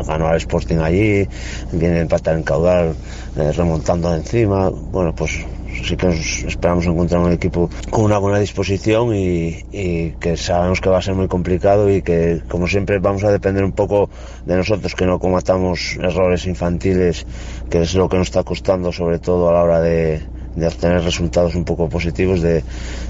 [0.08, 1.27] Ganó al Sporting allí,
[1.73, 2.95] viene a empatar en caudal,
[3.36, 4.69] eh, remontando encima.
[4.69, 5.45] Bueno, pues
[5.84, 10.89] sí que esperamos encontrar un equipo con una buena disposición y, y, que sabemos que
[10.89, 14.10] va a ser muy complicado y que como siempre vamos a depender un poco
[14.45, 17.25] de nosotros que no comatamos errores infantiles
[17.69, 20.21] que es lo que nos está costando sobre todo a la hora de,
[20.55, 22.63] de obtener resultados un poco positivos, de,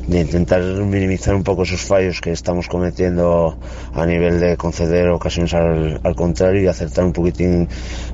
[0.07, 3.57] de, intentar minimizar un poco esos fallos que estamos cometiendo
[3.93, 7.67] a nivel de conceder ocasiones al, al contrario y acertar un poquitín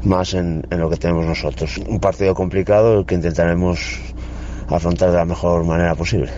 [0.04, 1.78] más en, en, lo que tenemos nosotros.
[1.88, 4.00] Un partido complicado que intentaremos
[4.70, 6.32] afrontar de la mejor manera posible.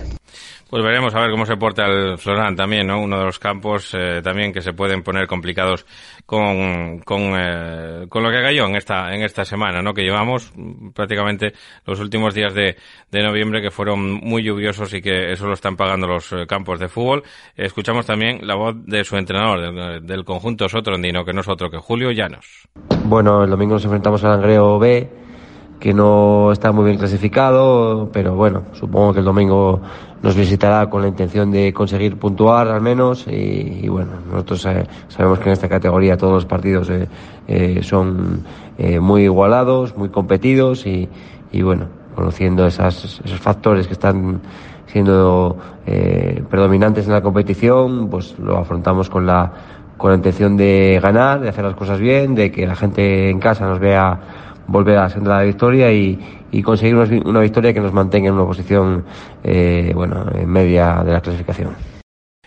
[0.70, 3.02] Pues veremos a ver cómo se porta el Florán también, ¿no?
[3.02, 5.84] Uno de los campos eh, también que se pueden poner complicados
[6.28, 9.96] con, con, eh, con lo que cayó en esta, en esta semana, ¿no?
[9.96, 10.54] Que llevamos
[10.94, 11.54] prácticamente
[11.88, 12.76] los últimos días de,
[13.10, 16.80] de noviembre que fueron muy lluviosos y que eso lo están pagando los eh, campos
[16.80, 17.24] de fútbol.
[17.56, 21.72] Escuchamos también la voz de su entrenador, del, del conjunto Sotrondino, que no es otro
[21.72, 22.68] que Julio Llanos.
[23.06, 25.19] Bueno, el domingo nos enfrentamos al Langreo B
[25.80, 29.80] que no está muy bien clasificado, pero bueno, supongo que el domingo
[30.22, 35.40] nos visitará con la intención de conseguir puntuar al menos y, bueno, nosotros eh, sabemos
[35.40, 37.08] que en esta categoría todos los partidos eh,
[37.48, 38.44] eh, son
[38.78, 41.08] eh, muy igualados, muy competidos y,
[41.52, 44.42] y bueno, conociendo esas, esos factores que están
[44.92, 49.52] siendo eh, predominantes en la competición, pues lo afrontamos con la,
[49.98, 53.40] con la intención de ganar, de hacer las cosas bien, de que la gente en
[53.40, 54.20] casa nos vea
[54.70, 56.20] volver a la senda la victoria y,
[56.52, 59.04] y conseguir una, una, victoria que nos mantenga en una posición
[59.44, 61.99] eh, bueno, en media de la clasificación.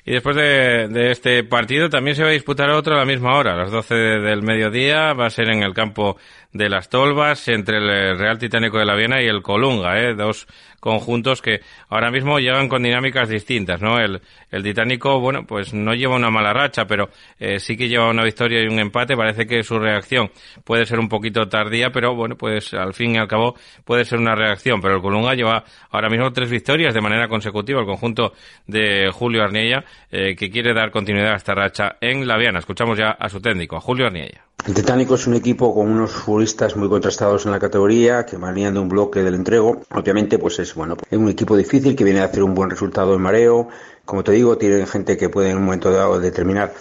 [0.04, 3.36] Y después de, de, este partido también se va a disputar otro a la misma
[3.36, 5.12] hora, a las 12 del mediodía.
[5.12, 6.16] Va a ser en el campo
[6.52, 10.14] de las Tolvas, entre el Real Titánico de la Viena y el Colunga, ¿eh?
[10.14, 10.46] dos
[10.80, 14.00] conjuntos que ahora mismo llegan con dinámicas distintas, ¿no?
[14.00, 18.10] El, el Titánico, bueno, pues no lleva una mala racha, pero eh, sí que lleva
[18.10, 19.16] una victoria y un empate.
[19.16, 20.32] Parece que su reacción
[20.64, 24.18] puede ser un poquito tardía, pero bueno, pues al fin y al cabo puede ser
[24.18, 24.80] una reacción.
[24.80, 28.32] Pero el Colunga lleva ahora mismo tres victorias de manera consecutiva, el conjunto
[28.66, 32.58] de Julio Arniella, eh, que quiere dar continuidad a esta racha en la Viana.
[32.58, 34.44] Escuchamos ya a su técnico, a Julio Arniella.
[34.66, 38.74] El Titánico es un equipo con unos futbolistas muy contrastados en la categoría, que venían
[38.74, 39.82] de un bloque del entrego.
[39.90, 43.14] Obviamente, pues es bueno, es un equipo difícil que viene a hacer un buen resultado
[43.14, 43.68] en mareo.
[44.04, 46.72] Como te digo, tienen gente que puede en un momento dado determinar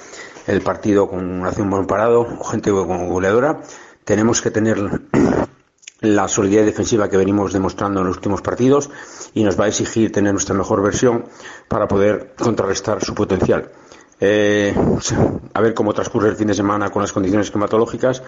[0.47, 3.61] el partido con una acción buen parado, gente goleadora.
[4.03, 4.77] Tenemos que tener
[6.01, 8.89] la solidez defensiva que venimos demostrando en los últimos partidos
[9.33, 11.25] y nos va a exigir tener nuestra mejor versión
[11.67, 13.71] para poder contrarrestar su potencial.
[14.23, 14.71] Eh,
[15.51, 18.21] a ver cómo transcurre el fin de semana con las condiciones climatológicas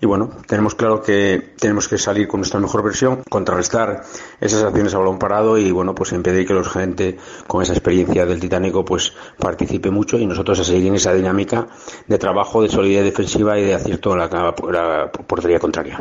[0.00, 4.04] y bueno, tenemos claro que tenemos que salir con nuestra mejor versión, contrarrestar
[4.40, 7.16] esas acciones a balón parado y bueno, pues impedir que los gente
[7.48, 11.66] con esa experiencia del Titánico pues participe mucho y nosotros a seguir en esa dinámica
[12.06, 15.98] de trabajo, de solidez defensiva y de acierto en la, la portería contraria.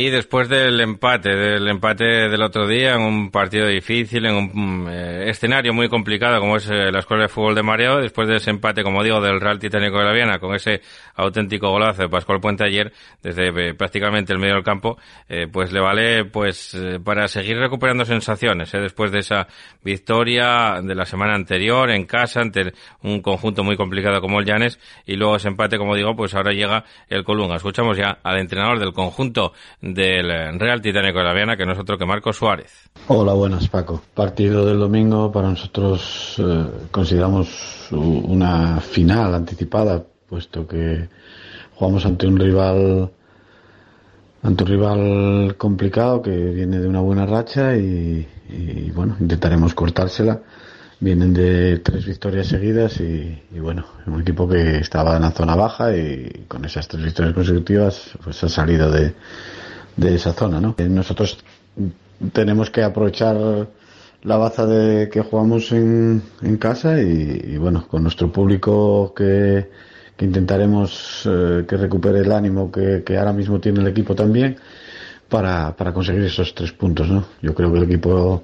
[0.00, 4.86] Y después del empate, del empate del otro día, en un partido difícil, en un
[4.88, 8.36] eh, escenario muy complicado como es eh, la Escuela de Fútbol de Mareo, después de
[8.36, 10.82] ese empate, como digo, del Real Titánico de la Viana, con ese
[11.16, 12.92] auténtico golazo de Pascual Puente ayer,
[13.24, 18.04] desde eh, prácticamente el medio del campo, eh, pues le vale pues para seguir recuperando
[18.04, 19.48] sensaciones, después de esa
[19.82, 24.78] victoria de la semana anterior en casa ante un conjunto muy complicado como el Llanes,
[25.06, 27.56] y luego ese empate, como digo, pues ahora llega el Colunga.
[27.56, 29.54] Escuchamos ya al entrenador del conjunto
[29.94, 32.88] del Real Titánico de la Viana, que no es otro que Marco Suárez.
[33.08, 34.02] Hola, buenas Paco.
[34.14, 41.08] Partido del domingo para nosotros eh, consideramos una final anticipada, puesto que
[41.74, 43.10] jugamos ante un rival
[44.42, 48.26] ante un rival complicado que viene de una buena racha y,
[48.94, 50.40] bueno, intentaremos cortársela.
[51.00, 55.96] Vienen de tres victorias seguidas y, bueno, un equipo que estaba en la zona baja
[55.96, 59.14] y con esas tres victorias consecutivas pues ha salido de,
[59.98, 60.76] de esa zona, ¿no?
[60.78, 61.38] Nosotros
[62.32, 63.68] tenemos que aprovechar
[64.22, 69.68] la baza de que jugamos en, en casa y, bueno, con nuestro público que,
[70.20, 74.56] intentaremos eh, que recupere el ánimo que, que, ahora mismo tiene el equipo también
[75.28, 77.24] para, para conseguir esos tres puntos, ¿no?
[77.42, 78.42] Yo creo que el equipo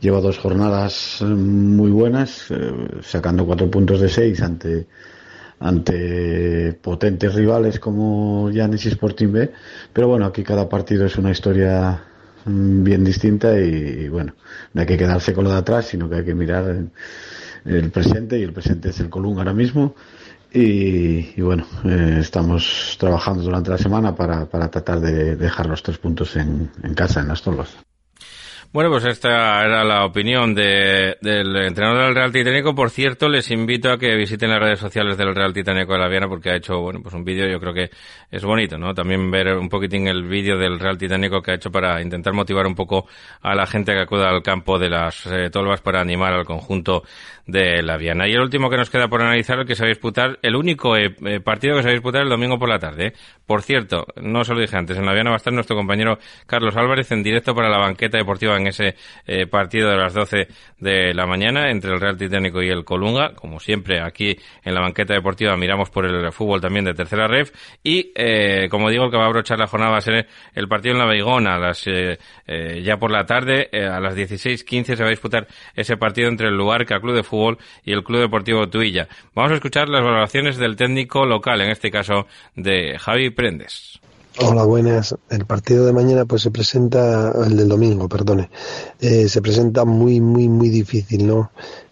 [0.00, 4.86] lleva dos jornadas muy buenas, eh, sacando cuatro puntos de seis ante
[5.58, 9.52] ante potentes rivales como Janis y Sporting B,
[9.92, 12.02] pero bueno, aquí cada partido es una historia
[12.44, 14.34] mm, bien distinta y, bueno,
[14.74, 16.86] no hay que quedarse con lo de atrás, sino que hay que mirar
[17.64, 19.94] el presente y el presente es el Column ahora mismo.
[20.52, 25.98] Y, bueno, eh, estamos trabajando durante la semana para, para tratar de dejar los tres
[25.98, 27.76] puntos en, en casa, en las torbas.
[28.72, 32.74] Bueno, pues esta era la opinión de, del entrenador del Real Titánico.
[32.74, 36.08] Por cierto, les invito a que visiten las redes sociales del Real Titánico de la
[36.08, 37.90] Viana porque ha hecho, bueno, pues un vídeo yo creo que
[38.30, 38.92] es bonito, ¿no?
[38.92, 42.66] También ver un poquitín el vídeo del Real Titánico que ha hecho para intentar motivar
[42.66, 43.06] un poco
[43.40, 47.02] a la gente que acuda al campo de las eh, tolvas para animar al conjunto
[47.46, 48.26] de la Viana.
[48.28, 50.56] Y el último que nos queda por analizar, el que se va a disputar, el
[50.56, 53.12] único eh, eh, partido que se va a disputar el domingo por la tarde.
[53.46, 56.18] Por cierto, no se lo dije antes, en la Viana va a estar nuestro compañero
[56.46, 58.94] Carlos Álvarez en directo para la banqueta deportiva en ese
[59.26, 60.48] eh, partido de las 12
[60.78, 63.34] de la mañana entre el Real Titánico y el Colunga.
[63.34, 67.52] Como siempre, aquí en la banqueta deportiva miramos por el fútbol también de tercera ref.
[67.82, 70.68] Y, eh, como digo, el que va a abrochar la jornada va a ser el
[70.68, 72.18] partido en la Beigona, las, eh,
[72.82, 76.54] ya por la tarde, a las 16.15 se va a disputar ese partido entre el
[76.54, 79.08] Luarca Club de Fútbol y el Club Deportivo Tuilla.
[79.34, 84.00] Vamos a escuchar las valoraciones del técnico local, en este caso de Javi Prendes.
[84.38, 85.14] Hola, buenas.
[85.30, 88.50] El partido de mañana pues se presenta, el del domingo, perdone,
[89.00, 91.50] eh, se presenta muy, muy, muy difícil, ¿no?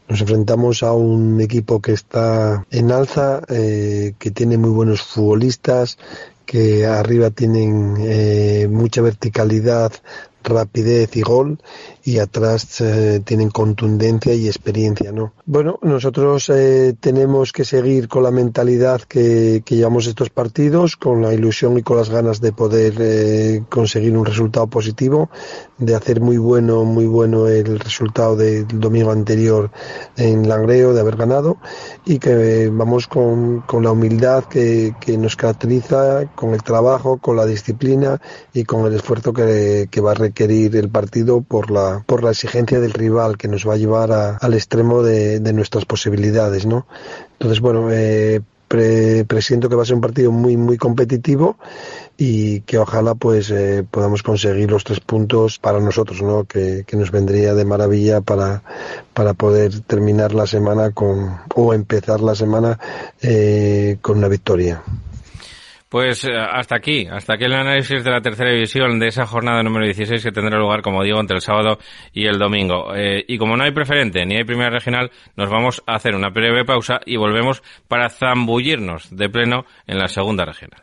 [0.09, 5.97] Nos enfrentamos a un equipo que está en alza, eh, que tiene muy buenos futbolistas,
[6.45, 9.93] que arriba tienen eh, mucha verticalidad,
[10.43, 11.59] rapidez y gol
[12.07, 15.33] y atrás eh, tienen contundencia y experiencia, ¿no?
[15.47, 21.23] Bueno, nosotros eh, tenemos que seguir con la mentalidad que, que, llevamos estos partidos, con
[21.23, 25.31] la ilusión y con las ganas de poder eh, conseguir un resultado positivo,
[25.79, 29.71] de hacer muy bueno, muy bueno el resultado del domingo anterior
[30.17, 31.57] en Langreo, de haber ganado
[32.05, 37.37] y que vamos con, con la humildad que, que, nos caracteriza, con el trabajo, con
[37.37, 38.21] la disciplina
[38.53, 42.31] y con el esfuerzo que, que va a requerir el partido por la por la
[42.31, 46.87] exigencia del rival que nos va a llevar al extremo de, nuestras posibilidades, ¿no?
[47.33, 51.57] Entonces, bueno, eh, presiento que va a ser un partido muy, muy competitivo
[52.17, 56.45] y que ojalá pues eh, podamos conseguir los tres puntos para nosotros, ¿no?
[56.45, 58.63] Que, nos vendría de maravilla para,
[59.13, 62.79] para poder terminar la semana con, o empezar la semana
[63.21, 64.83] eh, con una victoria.
[65.95, 69.63] Pues eh, hasta aquí, hasta aquí el análisis de la tercera división de esa jornada
[69.63, 71.79] número 16 que tendrá lugar, como digo, entre el sábado
[72.13, 72.93] y el domingo.
[72.97, 76.31] Eh, y como no hay preferente ni hay primera regional, nos vamos a hacer una
[76.31, 80.83] breve pausa y volvemos para zambullirnos de pleno en la segunda regional.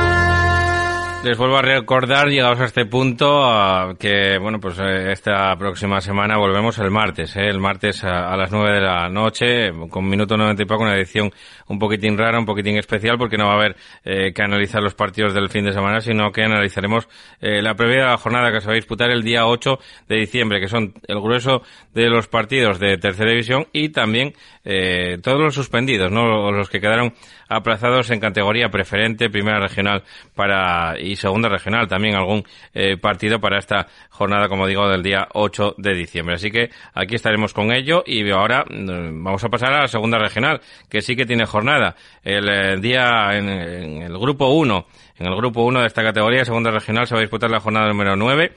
[1.23, 6.35] Les vuelvo a recordar, llegados a este punto, que bueno, pues eh, esta próxima semana
[6.37, 7.47] volvemos el martes, ¿eh?
[7.47, 11.31] el martes a, las nueve de la noche, con minuto noventa y poco, una edición
[11.67, 14.95] un poquitín rara, un poquitín especial, porque no va a haber eh, que analizar los
[14.95, 17.07] partidos del fin de semana, sino que analizaremos
[17.39, 20.95] la previa jornada que se va a disputar el día 8 de diciembre, que son
[21.07, 21.61] el grueso
[21.93, 24.33] de los partidos de tercera división y también
[24.63, 27.13] todos los suspendidos, no los que quedaron
[27.51, 30.03] aplazados en categoría preferente, primera regional
[30.35, 32.43] para y segunda regional también algún
[32.73, 36.35] eh, partido para esta jornada, como digo, del día 8 de diciembre.
[36.35, 40.17] Así que aquí estaremos con ello y ahora mm, vamos a pasar a la segunda
[40.17, 41.95] regional, que sí que tiene jornada.
[42.23, 44.85] El eh, día en, el grupo 1,
[45.19, 47.87] en el grupo 1 de esta categoría, segunda regional, se va a disputar la jornada
[47.87, 48.53] número 9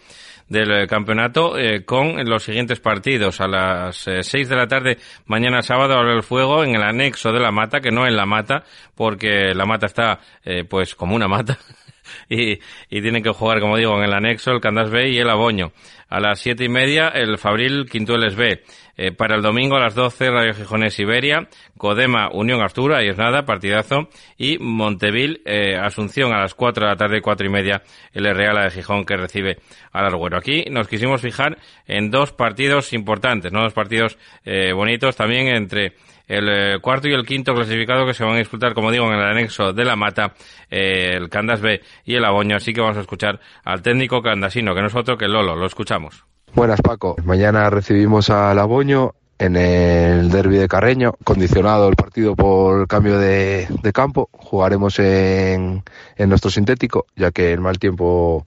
[0.49, 3.41] del eh, campeonato eh, con los siguientes partidos.
[3.41, 7.33] A las eh, seis de la tarde, mañana sábado, habrá el fuego en el anexo
[7.33, 8.65] de la mata, que no en la mata,
[8.95, 10.21] porque la mata está
[10.69, 11.59] pues como una mata.
[12.29, 15.31] y, y tienen que jugar, como digo, en el anexo, el Candas B y el
[15.31, 15.73] Aboño.
[16.09, 18.63] A las siete y media, el Fabril Quintueles B.
[18.97, 23.19] Eh, para el domingo a las 12, Radio Gijones Iberia, Codema Unión Artura, y es
[23.19, 27.83] nada, partidazo, y Montevil eh, Asunción a las 4 de la tarde, cuatro y media,
[28.13, 29.59] el Real de Gijón que recibe
[29.93, 30.39] al Arguero.
[30.39, 33.63] Aquí nos quisimos fijar en dos partidos importantes, ¿no?
[33.63, 35.95] Dos partidos eh, bonitos también entre
[36.27, 39.25] el cuarto y el quinto clasificado que se van a disputar, como digo, en el
[39.25, 40.33] anexo de la Mata,
[40.71, 42.57] el Candas B y el Aboño.
[42.57, 45.55] Así que vamos a escuchar al técnico candasino, que no es otro que Lolo.
[45.55, 46.25] Lo escuchamos.
[46.55, 47.17] Buenas, Paco.
[47.25, 53.67] Mañana recibimos al Aboño en el derby de Carreño, condicionado el partido por cambio de,
[53.93, 54.29] campo.
[54.31, 55.83] Jugaremos en,
[56.17, 58.47] nuestro sintético, ya que el mal tiempo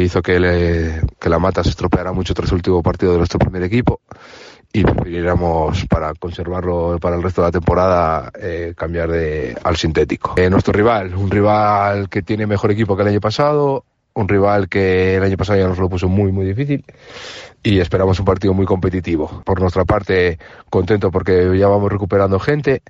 [0.00, 4.00] hizo que, la mata se estropeara mucho tras el último partido de nuestro primer equipo
[4.72, 10.34] y preferiríamos para conservarlo para el resto de la temporada eh, cambiar de, al sintético.
[10.36, 13.84] Eh, nuestro rival, un rival que tiene mejor equipo que el año pasado,
[14.20, 16.84] un rival que el año pasado ya nos lo puso muy, muy difícil
[17.62, 19.42] y esperamos un partido muy competitivo.
[19.44, 22.82] Por nuestra parte, contento porque ya vamos recuperando gente,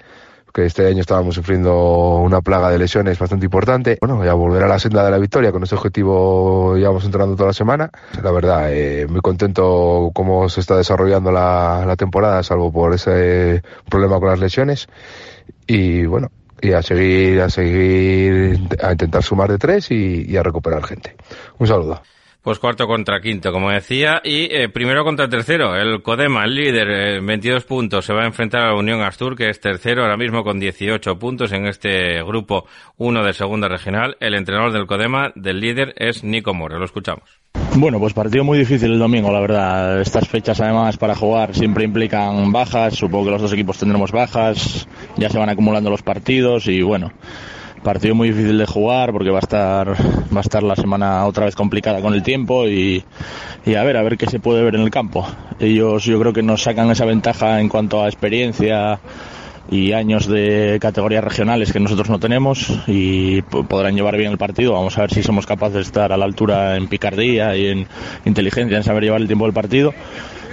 [0.53, 3.99] que este año estábamos sufriendo una plaga de lesiones bastante importante.
[4.01, 7.37] Bueno, ya volver a la senda de la victoria, con este objetivo ya vamos entrando
[7.37, 7.91] toda la semana.
[8.23, 13.63] La verdad, eh, muy contento cómo se está desarrollando la, la temporada, salvo por ese
[13.89, 14.89] problema con las lesiones.
[15.67, 16.31] Y bueno,
[16.61, 21.17] y a seguir, a seguir, a intentar sumar de tres y, a recuperar gente.
[21.59, 22.03] Un saludo.
[22.43, 25.77] Pues cuarto contra quinto, como decía, y eh, primero contra tercero.
[25.77, 29.37] El Codema, el líder, 22 eh, puntos, se va a enfrentar a la Unión Astur,
[29.37, 32.65] que es tercero ahora mismo con 18 puntos en este grupo
[32.97, 34.17] 1 de segunda regional.
[34.21, 36.79] El entrenador del Codema, del líder, es Nico More.
[36.79, 37.41] Lo escuchamos.
[37.77, 40.01] Bueno, pues partido muy difícil el domingo, la verdad.
[40.01, 42.95] Estas fechas además para jugar siempre implican bajas.
[42.95, 44.89] Supongo que los dos equipos tendremos bajas.
[45.17, 47.13] Ya se van acumulando los partidos y bueno,
[47.83, 51.47] partido muy difícil de jugar porque va a estar va a estar la semana otra
[51.47, 53.05] vez complicada con el tiempo y,
[53.67, 55.27] a ver a ver qué se puede ver en el campo.
[55.59, 59.01] Ellos yo creo que nos sacan esa ventaja en cuanto a experiencia
[59.71, 64.73] y años de categorías regionales que nosotros no tenemos y podrán llevar bien el partido.
[64.73, 67.87] Vamos a ver si somos capaces de estar a la altura en picardía y en
[68.25, 69.95] inteligencia, en saber llevar el tiempo del partido.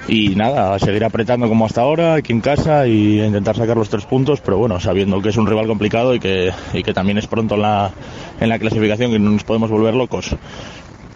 [0.07, 3.89] Y nada, a seguir apretando como hasta ahora, aquí en casa y intentar sacar los
[3.89, 7.17] tres puntos, pero bueno, sabiendo que es un rival complicado y que, y que también
[7.17, 7.91] es pronto en la,
[8.39, 10.35] en la clasificación y no nos podemos volver locos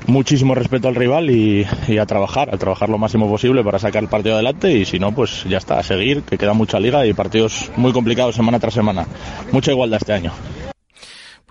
[0.08, 1.66] muchísimo respeto al rival y,
[1.98, 5.14] a trabajar, a trabajar lo máximo posible para sacar el partido adelante y si no,
[5.14, 8.74] pues ya está, a seguir, que queda mucha liga y partidos muy complicados semana tras
[8.74, 9.06] semana.
[9.52, 10.32] Mucha igualdad este año.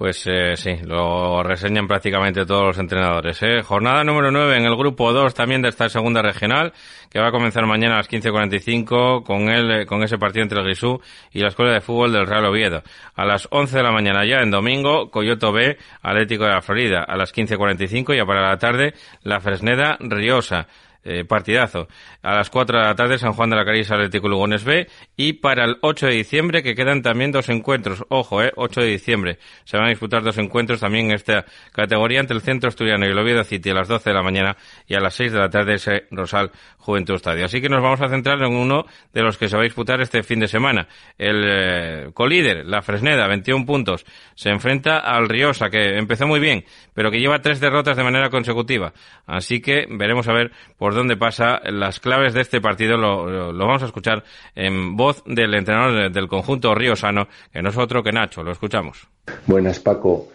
[0.01, 3.39] Pues eh, sí, lo reseñan prácticamente todos los entrenadores.
[3.43, 3.61] ¿eh?
[3.63, 6.73] Jornada número 9 en el grupo 2 también de esta segunda regional,
[7.11, 10.61] que va a comenzar mañana a las 15.45 con, el, eh, con ese partido entre
[10.61, 12.83] el Grisú y la Escuela de Fútbol del Real Oviedo.
[13.15, 17.05] A las 11 de la mañana ya en domingo, Coyoto B, Atlético de la Florida.
[17.07, 20.67] A las 15.45 y para la tarde, la Fresneda Riosa.
[21.03, 21.89] Eh, partidazo.
[22.21, 24.87] A las 4 de la tarde San Juan de la Carisa Atlético Lugones B
[25.17, 28.05] y para el 8 de diciembre que quedan también dos encuentros.
[28.11, 29.39] Ojo, eh, 8 de diciembre.
[29.65, 33.13] Se van a disputar dos encuentros también en esta categoría entre el Centro Asturiano y
[33.13, 35.49] el Oviedo City a las 12 de la mañana y a las 6 de la
[35.49, 37.47] tarde ese Rosal Juventud Estadio.
[37.47, 38.85] Así que nos vamos a centrar en uno
[39.15, 40.87] de los que se va a disputar este fin de semana.
[41.17, 46.67] El eh, colíder, la Fresneda, 21 puntos, se enfrenta al Riosa que empezó muy bien,
[46.93, 48.93] pero que lleva tres derrotas de manera consecutiva.
[49.27, 51.61] Así que veremos a ver por por dónde pasa.
[51.71, 54.25] Las claves de este partido lo, vamos a escuchar
[54.57, 58.43] en voz del entrenador del conjunto Sano, que no es otro que Nacho.
[58.43, 59.07] Lo escuchamos.
[59.47, 60.27] Buenas, Paco.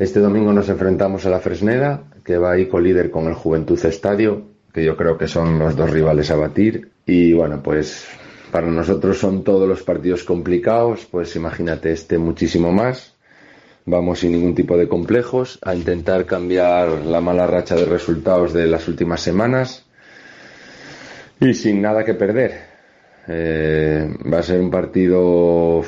[0.00, 3.78] Este domingo nos enfrentamos a la Fresneda, que va ahí con líder con el Juventud
[3.84, 4.42] Estadio,
[4.74, 6.90] que yo creo que son los dos rivales a batir.
[7.06, 8.08] Y bueno, pues
[8.50, 13.14] para nosotros son todos los partidos complicados, pues imagínate este muchísimo más.
[13.86, 18.66] Vamos sin ningún tipo de complejos a intentar cambiar la mala racha de resultados de
[18.66, 19.86] las últimas semanas
[21.40, 22.52] y sin nada que perder.
[23.26, 25.82] Eh, va a ser un partido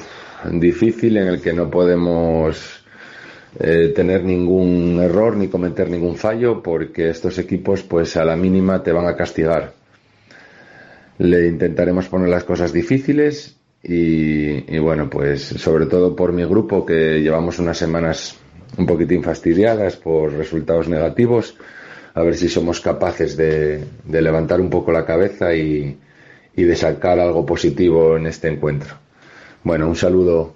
[0.50, 2.84] difícil en el que no podemos
[3.59, 8.82] eh, tener ningún error ni cometer ningún fallo porque estos equipos pues a la mínima
[8.82, 9.74] te van a castigar.
[11.18, 17.20] Le intentaremos poner las cosas difíciles y, bueno, pues sobre todo por mi grupo que
[17.20, 18.38] llevamos unas semanas
[18.78, 21.57] un poquitín fastidiadas por resultados negativos,
[22.15, 25.99] a ver si somos capaces de, levantar un poco la cabeza y,
[26.55, 28.97] y de sacar algo positivo en este encuentro.
[29.65, 30.55] Bueno, un saludo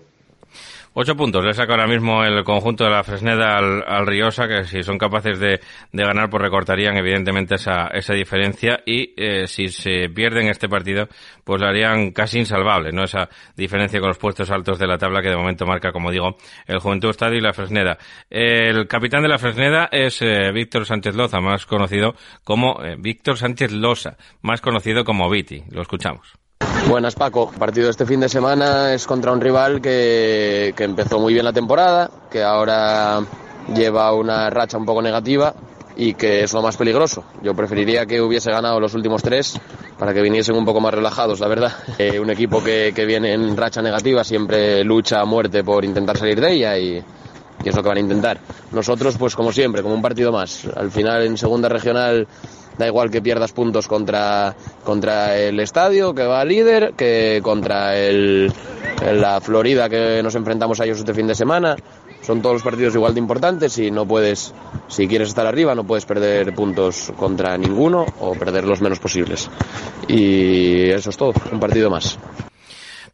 [0.98, 4.82] Ocho puntos le saca ahora mismo el conjunto de la Fresneda al, Riosa, que si
[4.82, 5.60] son capaces de,
[5.92, 11.06] ganar, pues recortarían evidentemente esa, esa diferencia y eh, si se pierden este partido,
[11.44, 13.04] pues lo harían casi insalvable, ¿no?
[13.04, 16.38] Esa diferencia con los puestos altos de la tabla que de momento marca, como digo,
[16.66, 17.98] el Juventud Estadio y la Fresneda.
[18.30, 23.36] El capitán de la Fresneda es eh, Víctor Sánchez Loza, más conocido como eh, Víctor
[23.36, 25.62] Sánchez Losa, más conocido como Viti.
[25.70, 26.38] Lo escuchamos.
[26.88, 31.32] Buenas Paco, el partido este fin de semana es contra un rival que, empezó muy
[31.32, 33.24] bien la temporada, que ahora
[33.74, 35.52] lleva una racha un poco negativa
[35.96, 37.24] y que es lo más peligroso.
[37.42, 39.58] Yo preferiría que hubiese ganado los últimos tres
[39.98, 41.72] para que viniesen un poco más relajados, la verdad.
[41.98, 46.16] Eh, un equipo que, que, viene en racha negativa siempre lucha a muerte por intentar
[46.16, 47.02] salir de ella y,
[47.64, 48.38] y es lo que van a intentar.
[48.70, 50.66] Nosotros, pues como siempre, como un partido más.
[50.76, 52.28] Al final en segunda regional
[52.78, 54.54] da igual que pierdas puntos contra,
[54.84, 58.52] contra el estadio, que va líder, que contra el,
[59.12, 61.76] la Florida que nos enfrentamos a ellos este fin de semana.
[62.22, 64.52] Son todos los partidos igual de importantes y no puedes,
[64.88, 69.48] si quieres estar arriba, no puedes perder puntos contra ninguno o perder los menos posibles.
[70.08, 72.18] Y eso es todo, un partido más.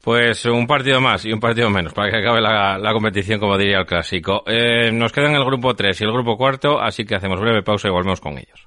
[0.03, 3.79] Pues un partido más y un partido menos para que acabe la, competición, como diría
[3.79, 4.43] el clásico.
[4.47, 7.87] Eh, nos quedan el grupo 3 y el grupo cuarto, así que hacemos breve pausa
[7.87, 8.67] y volvemos con ellos.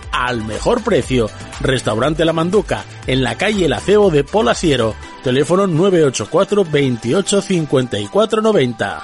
[0.11, 1.29] al mejor precio.
[1.59, 4.95] Restaurante La Manduca, en la calle El Acebo de Polasiero.
[5.23, 9.01] Teléfono 984 28 54 90.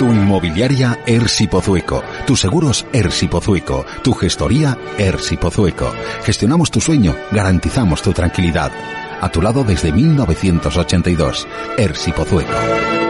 [0.00, 5.92] Tu inmobiliaria Ersi Pozueco, tus seguros Ersi Pozueco, tu gestoría Ersi Pozueco.
[6.22, 8.72] Gestionamos tu sueño, garantizamos tu tranquilidad.
[9.20, 11.46] A tu lado desde 1982.
[11.76, 13.09] Ersi Pozueco.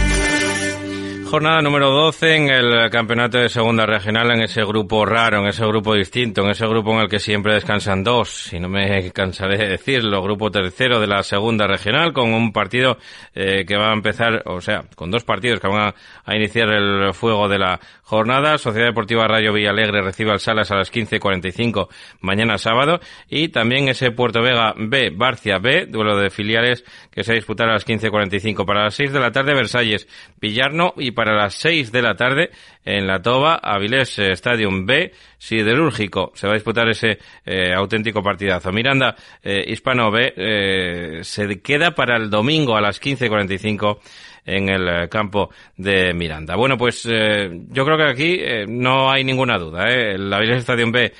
[1.31, 5.65] Jornada número 12 en el campeonato de segunda regional, en ese grupo raro, en ese
[5.65, 9.57] grupo distinto, en ese grupo en el que siempre descansan dos, y no me cansaré
[9.57, 12.97] de decirlo, grupo tercero de la segunda regional, con un partido
[13.33, 15.93] eh, que va a empezar, o sea, con dos partidos que van
[16.25, 18.57] a, iniciar el fuego de la jornada.
[18.57, 21.87] Sociedad Deportiva Rayo Villalegre recibe al Salas a las 15.45
[22.19, 27.35] mañana sábado, y también ese Puerto Vega B, Barcia B, duelo de filiales que se
[27.35, 28.65] disputará a las 15.45.
[28.65, 30.09] Para las 6 de la tarde, Versalles,
[30.41, 32.49] Villarno y las 6 de la tarde
[32.83, 36.31] en la Toba, Avilés eh, Stadium B, siderúrgico.
[36.33, 38.71] Se va a disputar ese eh, auténtico partidazo.
[38.71, 43.99] Miranda eh, Hispano B se queda para el domingo a las 15.45
[44.45, 46.55] en el eh, campo de Miranda.
[46.55, 49.87] Bueno, pues eh, yo creo que aquí eh, no hay ninguna duda.
[49.87, 51.13] El Avilés Stadium B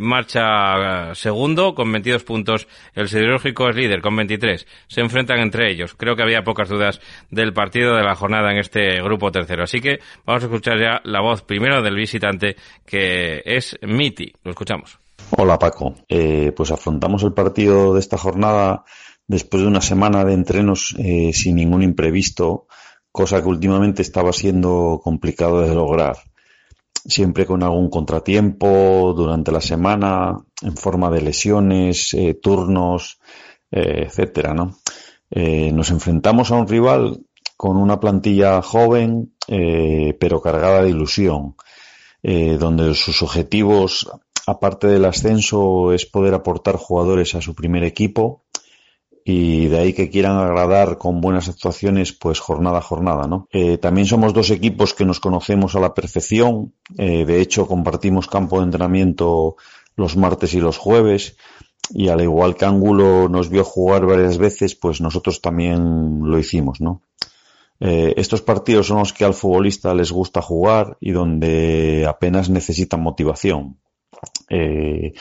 [0.00, 2.68] marcha segundo con 22 puntos.
[2.94, 4.66] El Siderúrgico es líder con 23.
[4.88, 5.94] Se enfrentan entre ellos.
[5.94, 7.00] Creo que había pocas dudas
[7.30, 9.64] del partido de la jornada en este grupo tercero.
[9.64, 14.32] Así que vamos a escuchar ya la voz primero del visitante que es Miti.
[14.44, 14.98] Lo escuchamos.
[15.30, 15.94] Hola Paco.
[16.08, 18.84] pues afrontamos el partido de esta jornada
[19.28, 22.66] después de una semana de entrenos eh, sin ningún imprevisto,
[23.10, 26.16] cosa que últimamente estaba siendo complicado de lograr.
[27.04, 33.18] Siempre con algún contratiempo durante la semana, en forma de lesiones, eh, turnos,
[33.70, 34.76] eh, etcétera, ¿no?
[35.28, 37.20] nos enfrentamos a un rival
[37.56, 41.56] con una plantilla joven, pero cargada de ilusión,
[42.22, 44.08] donde sus objetivos,
[44.46, 48.45] aparte del ascenso, es poder aportar jugadores a su primer equipo
[49.28, 53.48] y de ahí que quieran agradar con buenas actuaciones pues jornada a jornada, ¿no?
[53.50, 58.28] Eh, también somos dos equipos que nos conocemos a la perfección, eh, de hecho compartimos
[58.28, 59.56] campo de entrenamiento
[59.96, 61.36] los martes y los jueves
[61.90, 66.80] y al igual que Ángulo nos vio jugar varias veces, pues nosotros también lo hicimos,
[66.80, 67.02] ¿no?
[67.80, 73.02] Eh, estos partidos son los que al futbolista les gusta jugar y donde apenas necesitan
[73.02, 73.76] motivación.
[74.48, 75.12] Eh,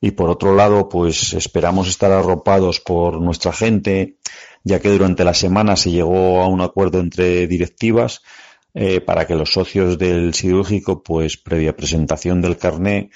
[0.00, 4.16] y por otro lado, pues esperamos estar arropados por nuestra gente,
[4.62, 8.22] ya que durante la semana se llegó a un acuerdo entre directivas
[8.74, 13.10] eh, para que los socios del cirúrgico, pues previa presentación del carné,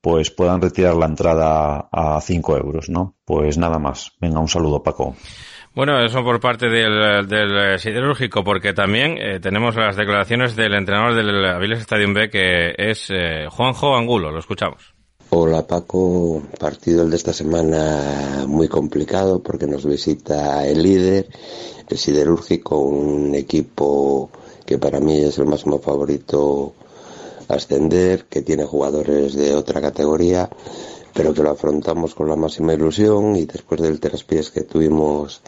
[0.00, 3.14] pues puedan retirar la entrada a 5 euros, ¿no?
[3.24, 4.12] Pues nada más.
[4.20, 5.14] Venga, un saludo, Paco.
[5.74, 11.14] Bueno, eso por parte del, del siderúrgico, porque también eh, tenemos las declaraciones del entrenador
[11.14, 14.30] del Aviles Stadium B, que es eh, Juanjo Angulo.
[14.30, 14.94] Lo escuchamos.
[15.30, 21.26] Hola Paco, partido el de esta semana muy complicado porque nos visita el líder,
[21.88, 24.30] el siderúrgico, un equipo
[24.66, 26.74] que para mí es el máximo favorito
[27.48, 30.50] a ascender, que tiene jugadores de otra categoría,
[31.14, 35.40] pero que lo afrontamos con la máxima ilusión y después del traspiés que tuvimos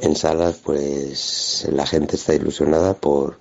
[0.00, 3.38] en salas, pues la gente está ilusionada por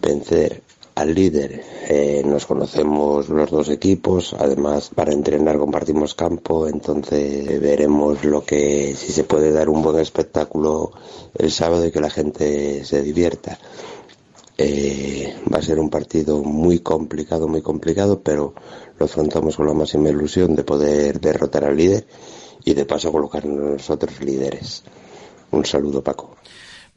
[0.00, 0.62] vencer
[0.94, 1.62] al líder.
[1.88, 8.94] Eh, nos conocemos los dos equipos, además para entrenar compartimos campo, entonces veremos lo que
[8.96, 10.92] si se puede dar un buen espectáculo
[11.34, 13.58] el sábado y que la gente se divierta.
[14.62, 18.52] Eh, va a ser un partido muy complicado, muy complicado, pero
[18.98, 22.04] lo afrontamos con la máxima ilusión de poder derrotar al líder
[22.62, 24.82] y de paso colocar nosotros líderes.
[25.50, 26.36] Un saludo, Paco.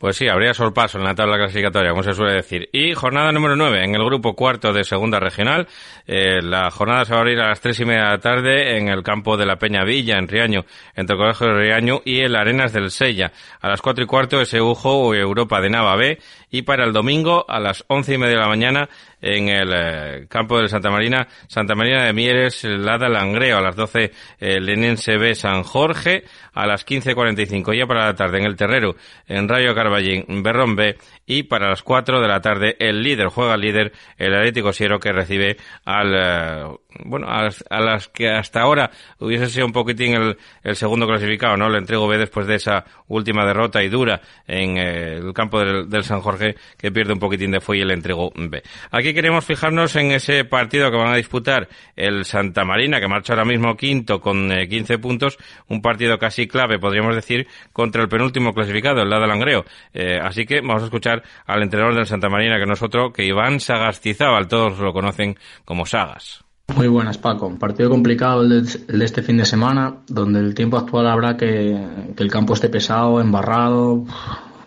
[0.04, 2.68] Pues sí, habría sorpaso en la tabla clasificatoria, como se suele decir.
[2.74, 5.66] Y jornada número 9 en el grupo cuarto de segunda regional.
[6.06, 8.78] Eh, la jornada se va a abrir a las tres y media de la tarde
[8.78, 12.20] en el campo de la Peña Villa, en Riaño, entre el Colegio de Riaño y
[12.20, 13.32] el Arenas del Sella.
[13.62, 16.20] A las cuatro y cuarto ese Ujo Europa de Nava B.
[16.54, 18.88] Y para el domingo a las once y media de la mañana
[19.24, 23.76] en el eh, campo de Santa Marina, Santa Marina de Mieres, Lada Langreo, a las
[23.76, 28.56] 12 el Lenense B San Jorge, a las 15.45 ya para la tarde en el
[28.56, 28.96] Terrero,
[29.28, 30.96] en Rayo Carballín, Berrón B,
[31.26, 35.00] y para las 4 de la tarde el líder, juega el líder, el Atlético Siero
[35.00, 40.38] que recibe al, eh, bueno, a las, que hasta ahora hubiese sido un poquitín el,
[40.64, 41.70] el, segundo clasificado, ¿no?
[41.70, 46.04] Le entrego B después de esa última derrota y dura en eh, el campo del,
[46.04, 46.43] San Jorge
[46.78, 48.62] que pierde un poquitín de fuelle y le entrego B.
[48.92, 53.34] Aquí queremos fijarnos en ese partido que van a disputar el Santa Marina, que marcha
[53.34, 55.38] ahora mismo quinto con 15 eh, puntos,
[55.68, 59.66] un partido casi clave, podríamos decir, contra el penúltimo clasificado, el lado Langreo.
[59.94, 63.12] Eh, así que vamos a escuchar al entrenador del Santa Marina, que no es otro
[63.12, 66.44] que Iván Sagastizábal, todos lo conocen como Sagas.
[66.76, 67.54] Muy buenas, Paco.
[67.60, 71.78] Partido complicado el de, este fin de semana, donde el tiempo actual habrá que,
[72.16, 74.06] que el campo esté pesado, embarrado,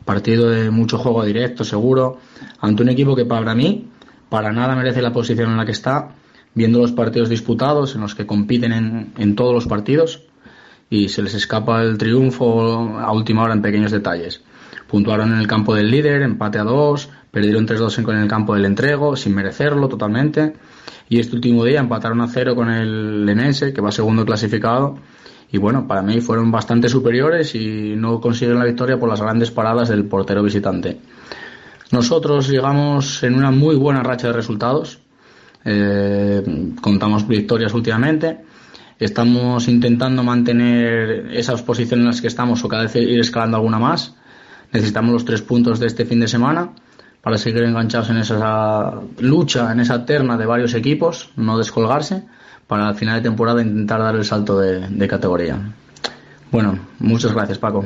[0.07, 2.18] partido de mucho juego directo, seguro,
[2.61, 3.90] ante un equipo que para mí
[4.30, 6.14] para nada merece la posición en la que está,
[6.54, 10.22] viendo los partidos disputados, en los que compiten en, en todos los partidos,
[10.88, 14.42] y se les escapa el triunfo a última hora en pequeños detalles.
[14.88, 18.64] Puntuaron en el campo del líder, empate a dos, perdieron 3-2 en el campo del
[18.64, 20.54] entrego, sin merecerlo totalmente.
[21.09, 24.98] Y este último día empataron a cero con el Lenense, que va segundo clasificado.
[25.51, 29.51] Y bueno, para mí fueron bastante superiores y no consiguieron la victoria por las grandes
[29.51, 30.99] paradas del portero visitante.
[31.92, 34.99] Nosotros llegamos en una muy buena racha de resultados.
[35.64, 36.42] Eh,
[36.80, 38.38] contamos victorias últimamente.
[38.99, 43.78] Estamos intentando mantener esas posiciones en las que estamos o cada vez ir escalando alguna
[43.78, 44.16] más.
[44.72, 46.72] Necesitamos los tres puntos de este fin de semana
[47.20, 52.24] para seguir enganchados en esa lucha, en esa terna de varios equipos, no descolgarse,
[52.67, 55.59] para al final de temporada intentar dar el salto de categoría.
[56.51, 57.85] Bueno, muchas gracias Paco.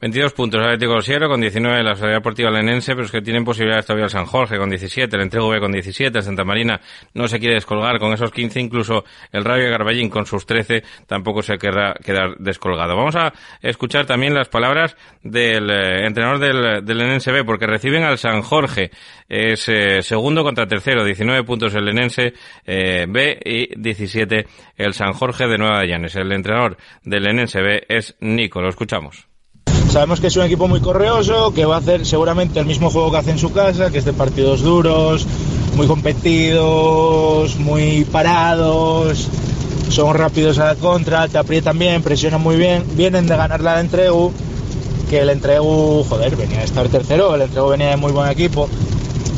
[0.00, 3.84] 22 puntos Atlético Osiero con 19 la Sociedad Deportiva Lenense, pero es que tienen posibilidades
[3.84, 6.80] todavía el San Jorge con 17, el Entrego con 17, Santa Marina
[7.14, 11.42] no se quiere descolgar con esos 15, incluso el Rayo Garballín con sus 13 tampoco
[11.42, 12.94] se querrá quedar descolgado.
[12.94, 18.04] Vamos a escuchar también las palabras del eh, entrenador del, del Lenense B, porque reciben
[18.04, 18.92] al San Jorge,
[19.28, 22.34] es eh, segundo contra tercero, 19 puntos el Lenense
[22.64, 24.46] eh, B y 17
[24.76, 26.14] el San Jorge de Nueva Llanes.
[26.14, 29.27] El entrenador del Lenense B es Nico, lo escuchamos.
[29.90, 33.10] Sabemos que es un equipo muy correoso, que va a hacer seguramente el mismo juego
[33.10, 35.26] que hace en su casa, que es de partidos duros,
[35.76, 39.28] muy competidos, muy parados,
[39.88, 43.80] son rápidos a la contra, te aprietan bien, presionan muy bien, vienen de ganar la
[43.80, 44.30] Entregu,
[45.08, 48.68] que el Entregu, joder, venía de estar tercero, el Entregu venía de muy buen equipo.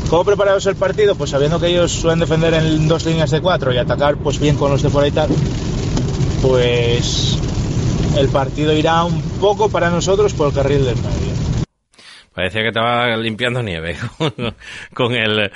[0.08, 1.14] ¿Cómo preparados el partido?
[1.14, 4.56] Pues sabiendo que ellos suelen defender en dos líneas de cuatro y atacar pues bien
[4.56, 5.30] con los de fuera y tal,
[6.42, 7.38] pues
[8.18, 11.64] el partido irá un poco para nosotros por el carril del medio.
[12.34, 13.96] Parecía que estaba limpiando nieve
[14.94, 15.50] con el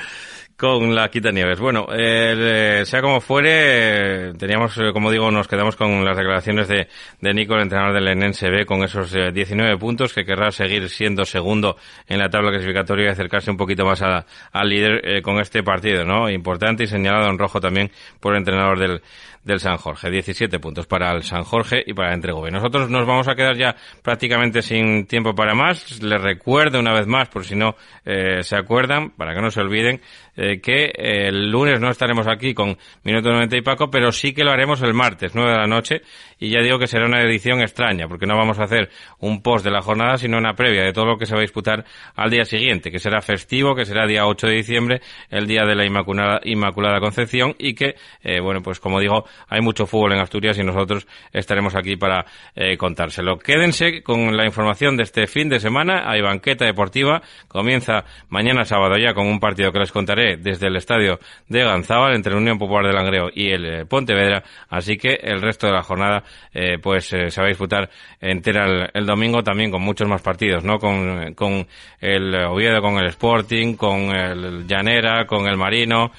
[0.57, 1.59] con la quita nieves.
[1.59, 6.89] Bueno, eh, sea como fuere, teníamos, eh, como digo, nos quedamos con las declaraciones de,
[7.21, 11.25] de Nico, el entrenador del NSB, con esos 19 eh, puntos, que querrá seguir siendo
[11.25, 11.77] segundo
[12.07, 16.31] en la tabla clasificatoria y acercarse un poquito más al líder con este partido, ¿no?
[16.31, 17.91] Importante y señalado en rojo también
[18.21, 19.03] por el entrenador del,
[19.45, 20.11] del San Jorge.
[20.11, 22.51] 17 puntos para el San Jorge y para Entregobe.
[22.51, 26.03] Nosotros nos vamos a quedar ya prácticamente sin tiempo para más.
[26.03, 29.61] Les recuerdo una vez más, por si no eh, se acuerdan, para que no se
[29.61, 30.01] olviden,
[30.37, 34.43] eh, que el lunes no estaremos aquí con Minuto 90 y Paco, pero sí que
[34.43, 36.03] lo haremos el martes, 9 de la noche,
[36.41, 38.91] y ya digo que será una edición extraña, porque no vamos a hacer
[39.21, 41.43] un post de la jornada, sino una previa de todo lo que se va a
[41.43, 41.85] disputar
[42.17, 45.75] al día siguiente, que será festivo, que será día 8 de diciembre, el día de
[45.77, 50.21] la Inmaculada, Inmaculada Concepción, y que, eh, bueno, pues como digo, hay mucho fútbol en
[50.21, 52.25] Asturias y nosotros estaremos aquí para
[52.55, 53.39] eh, contárselo.
[53.39, 56.11] Quédense con la información de este fin de semana.
[56.11, 57.23] Hay banqueta deportiva.
[57.49, 61.19] Comienza mañana sábado ya con un partido que les contaré desde el estadio
[61.49, 64.43] de Ganzábal entre la Unión Popular de Langreo y el eh, Pontevedra.
[64.69, 69.07] Así que el resto de la jornada eh, pues se va a disputar entera el,
[69.07, 70.79] domingo también con muchos más partidos, ¿no?
[70.79, 71.67] Con, con
[72.01, 76.11] el Oviedo, con el Sporting, con el Llanera, con el Marino,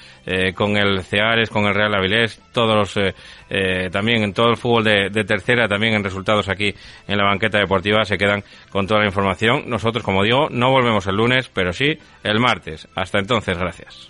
[0.56, 3.05] con el Ceares, con el Real Avilés, todos los
[3.50, 6.74] eh, también en todo el fútbol de, de, tercera, también en resultados aquí
[7.08, 9.64] en la banqueta deportiva, se quedan con toda la información.
[9.68, 12.88] Nosotros, como digo, no volvemos el lunes, pero sí el martes.
[12.96, 14.10] Hasta entonces, gracias.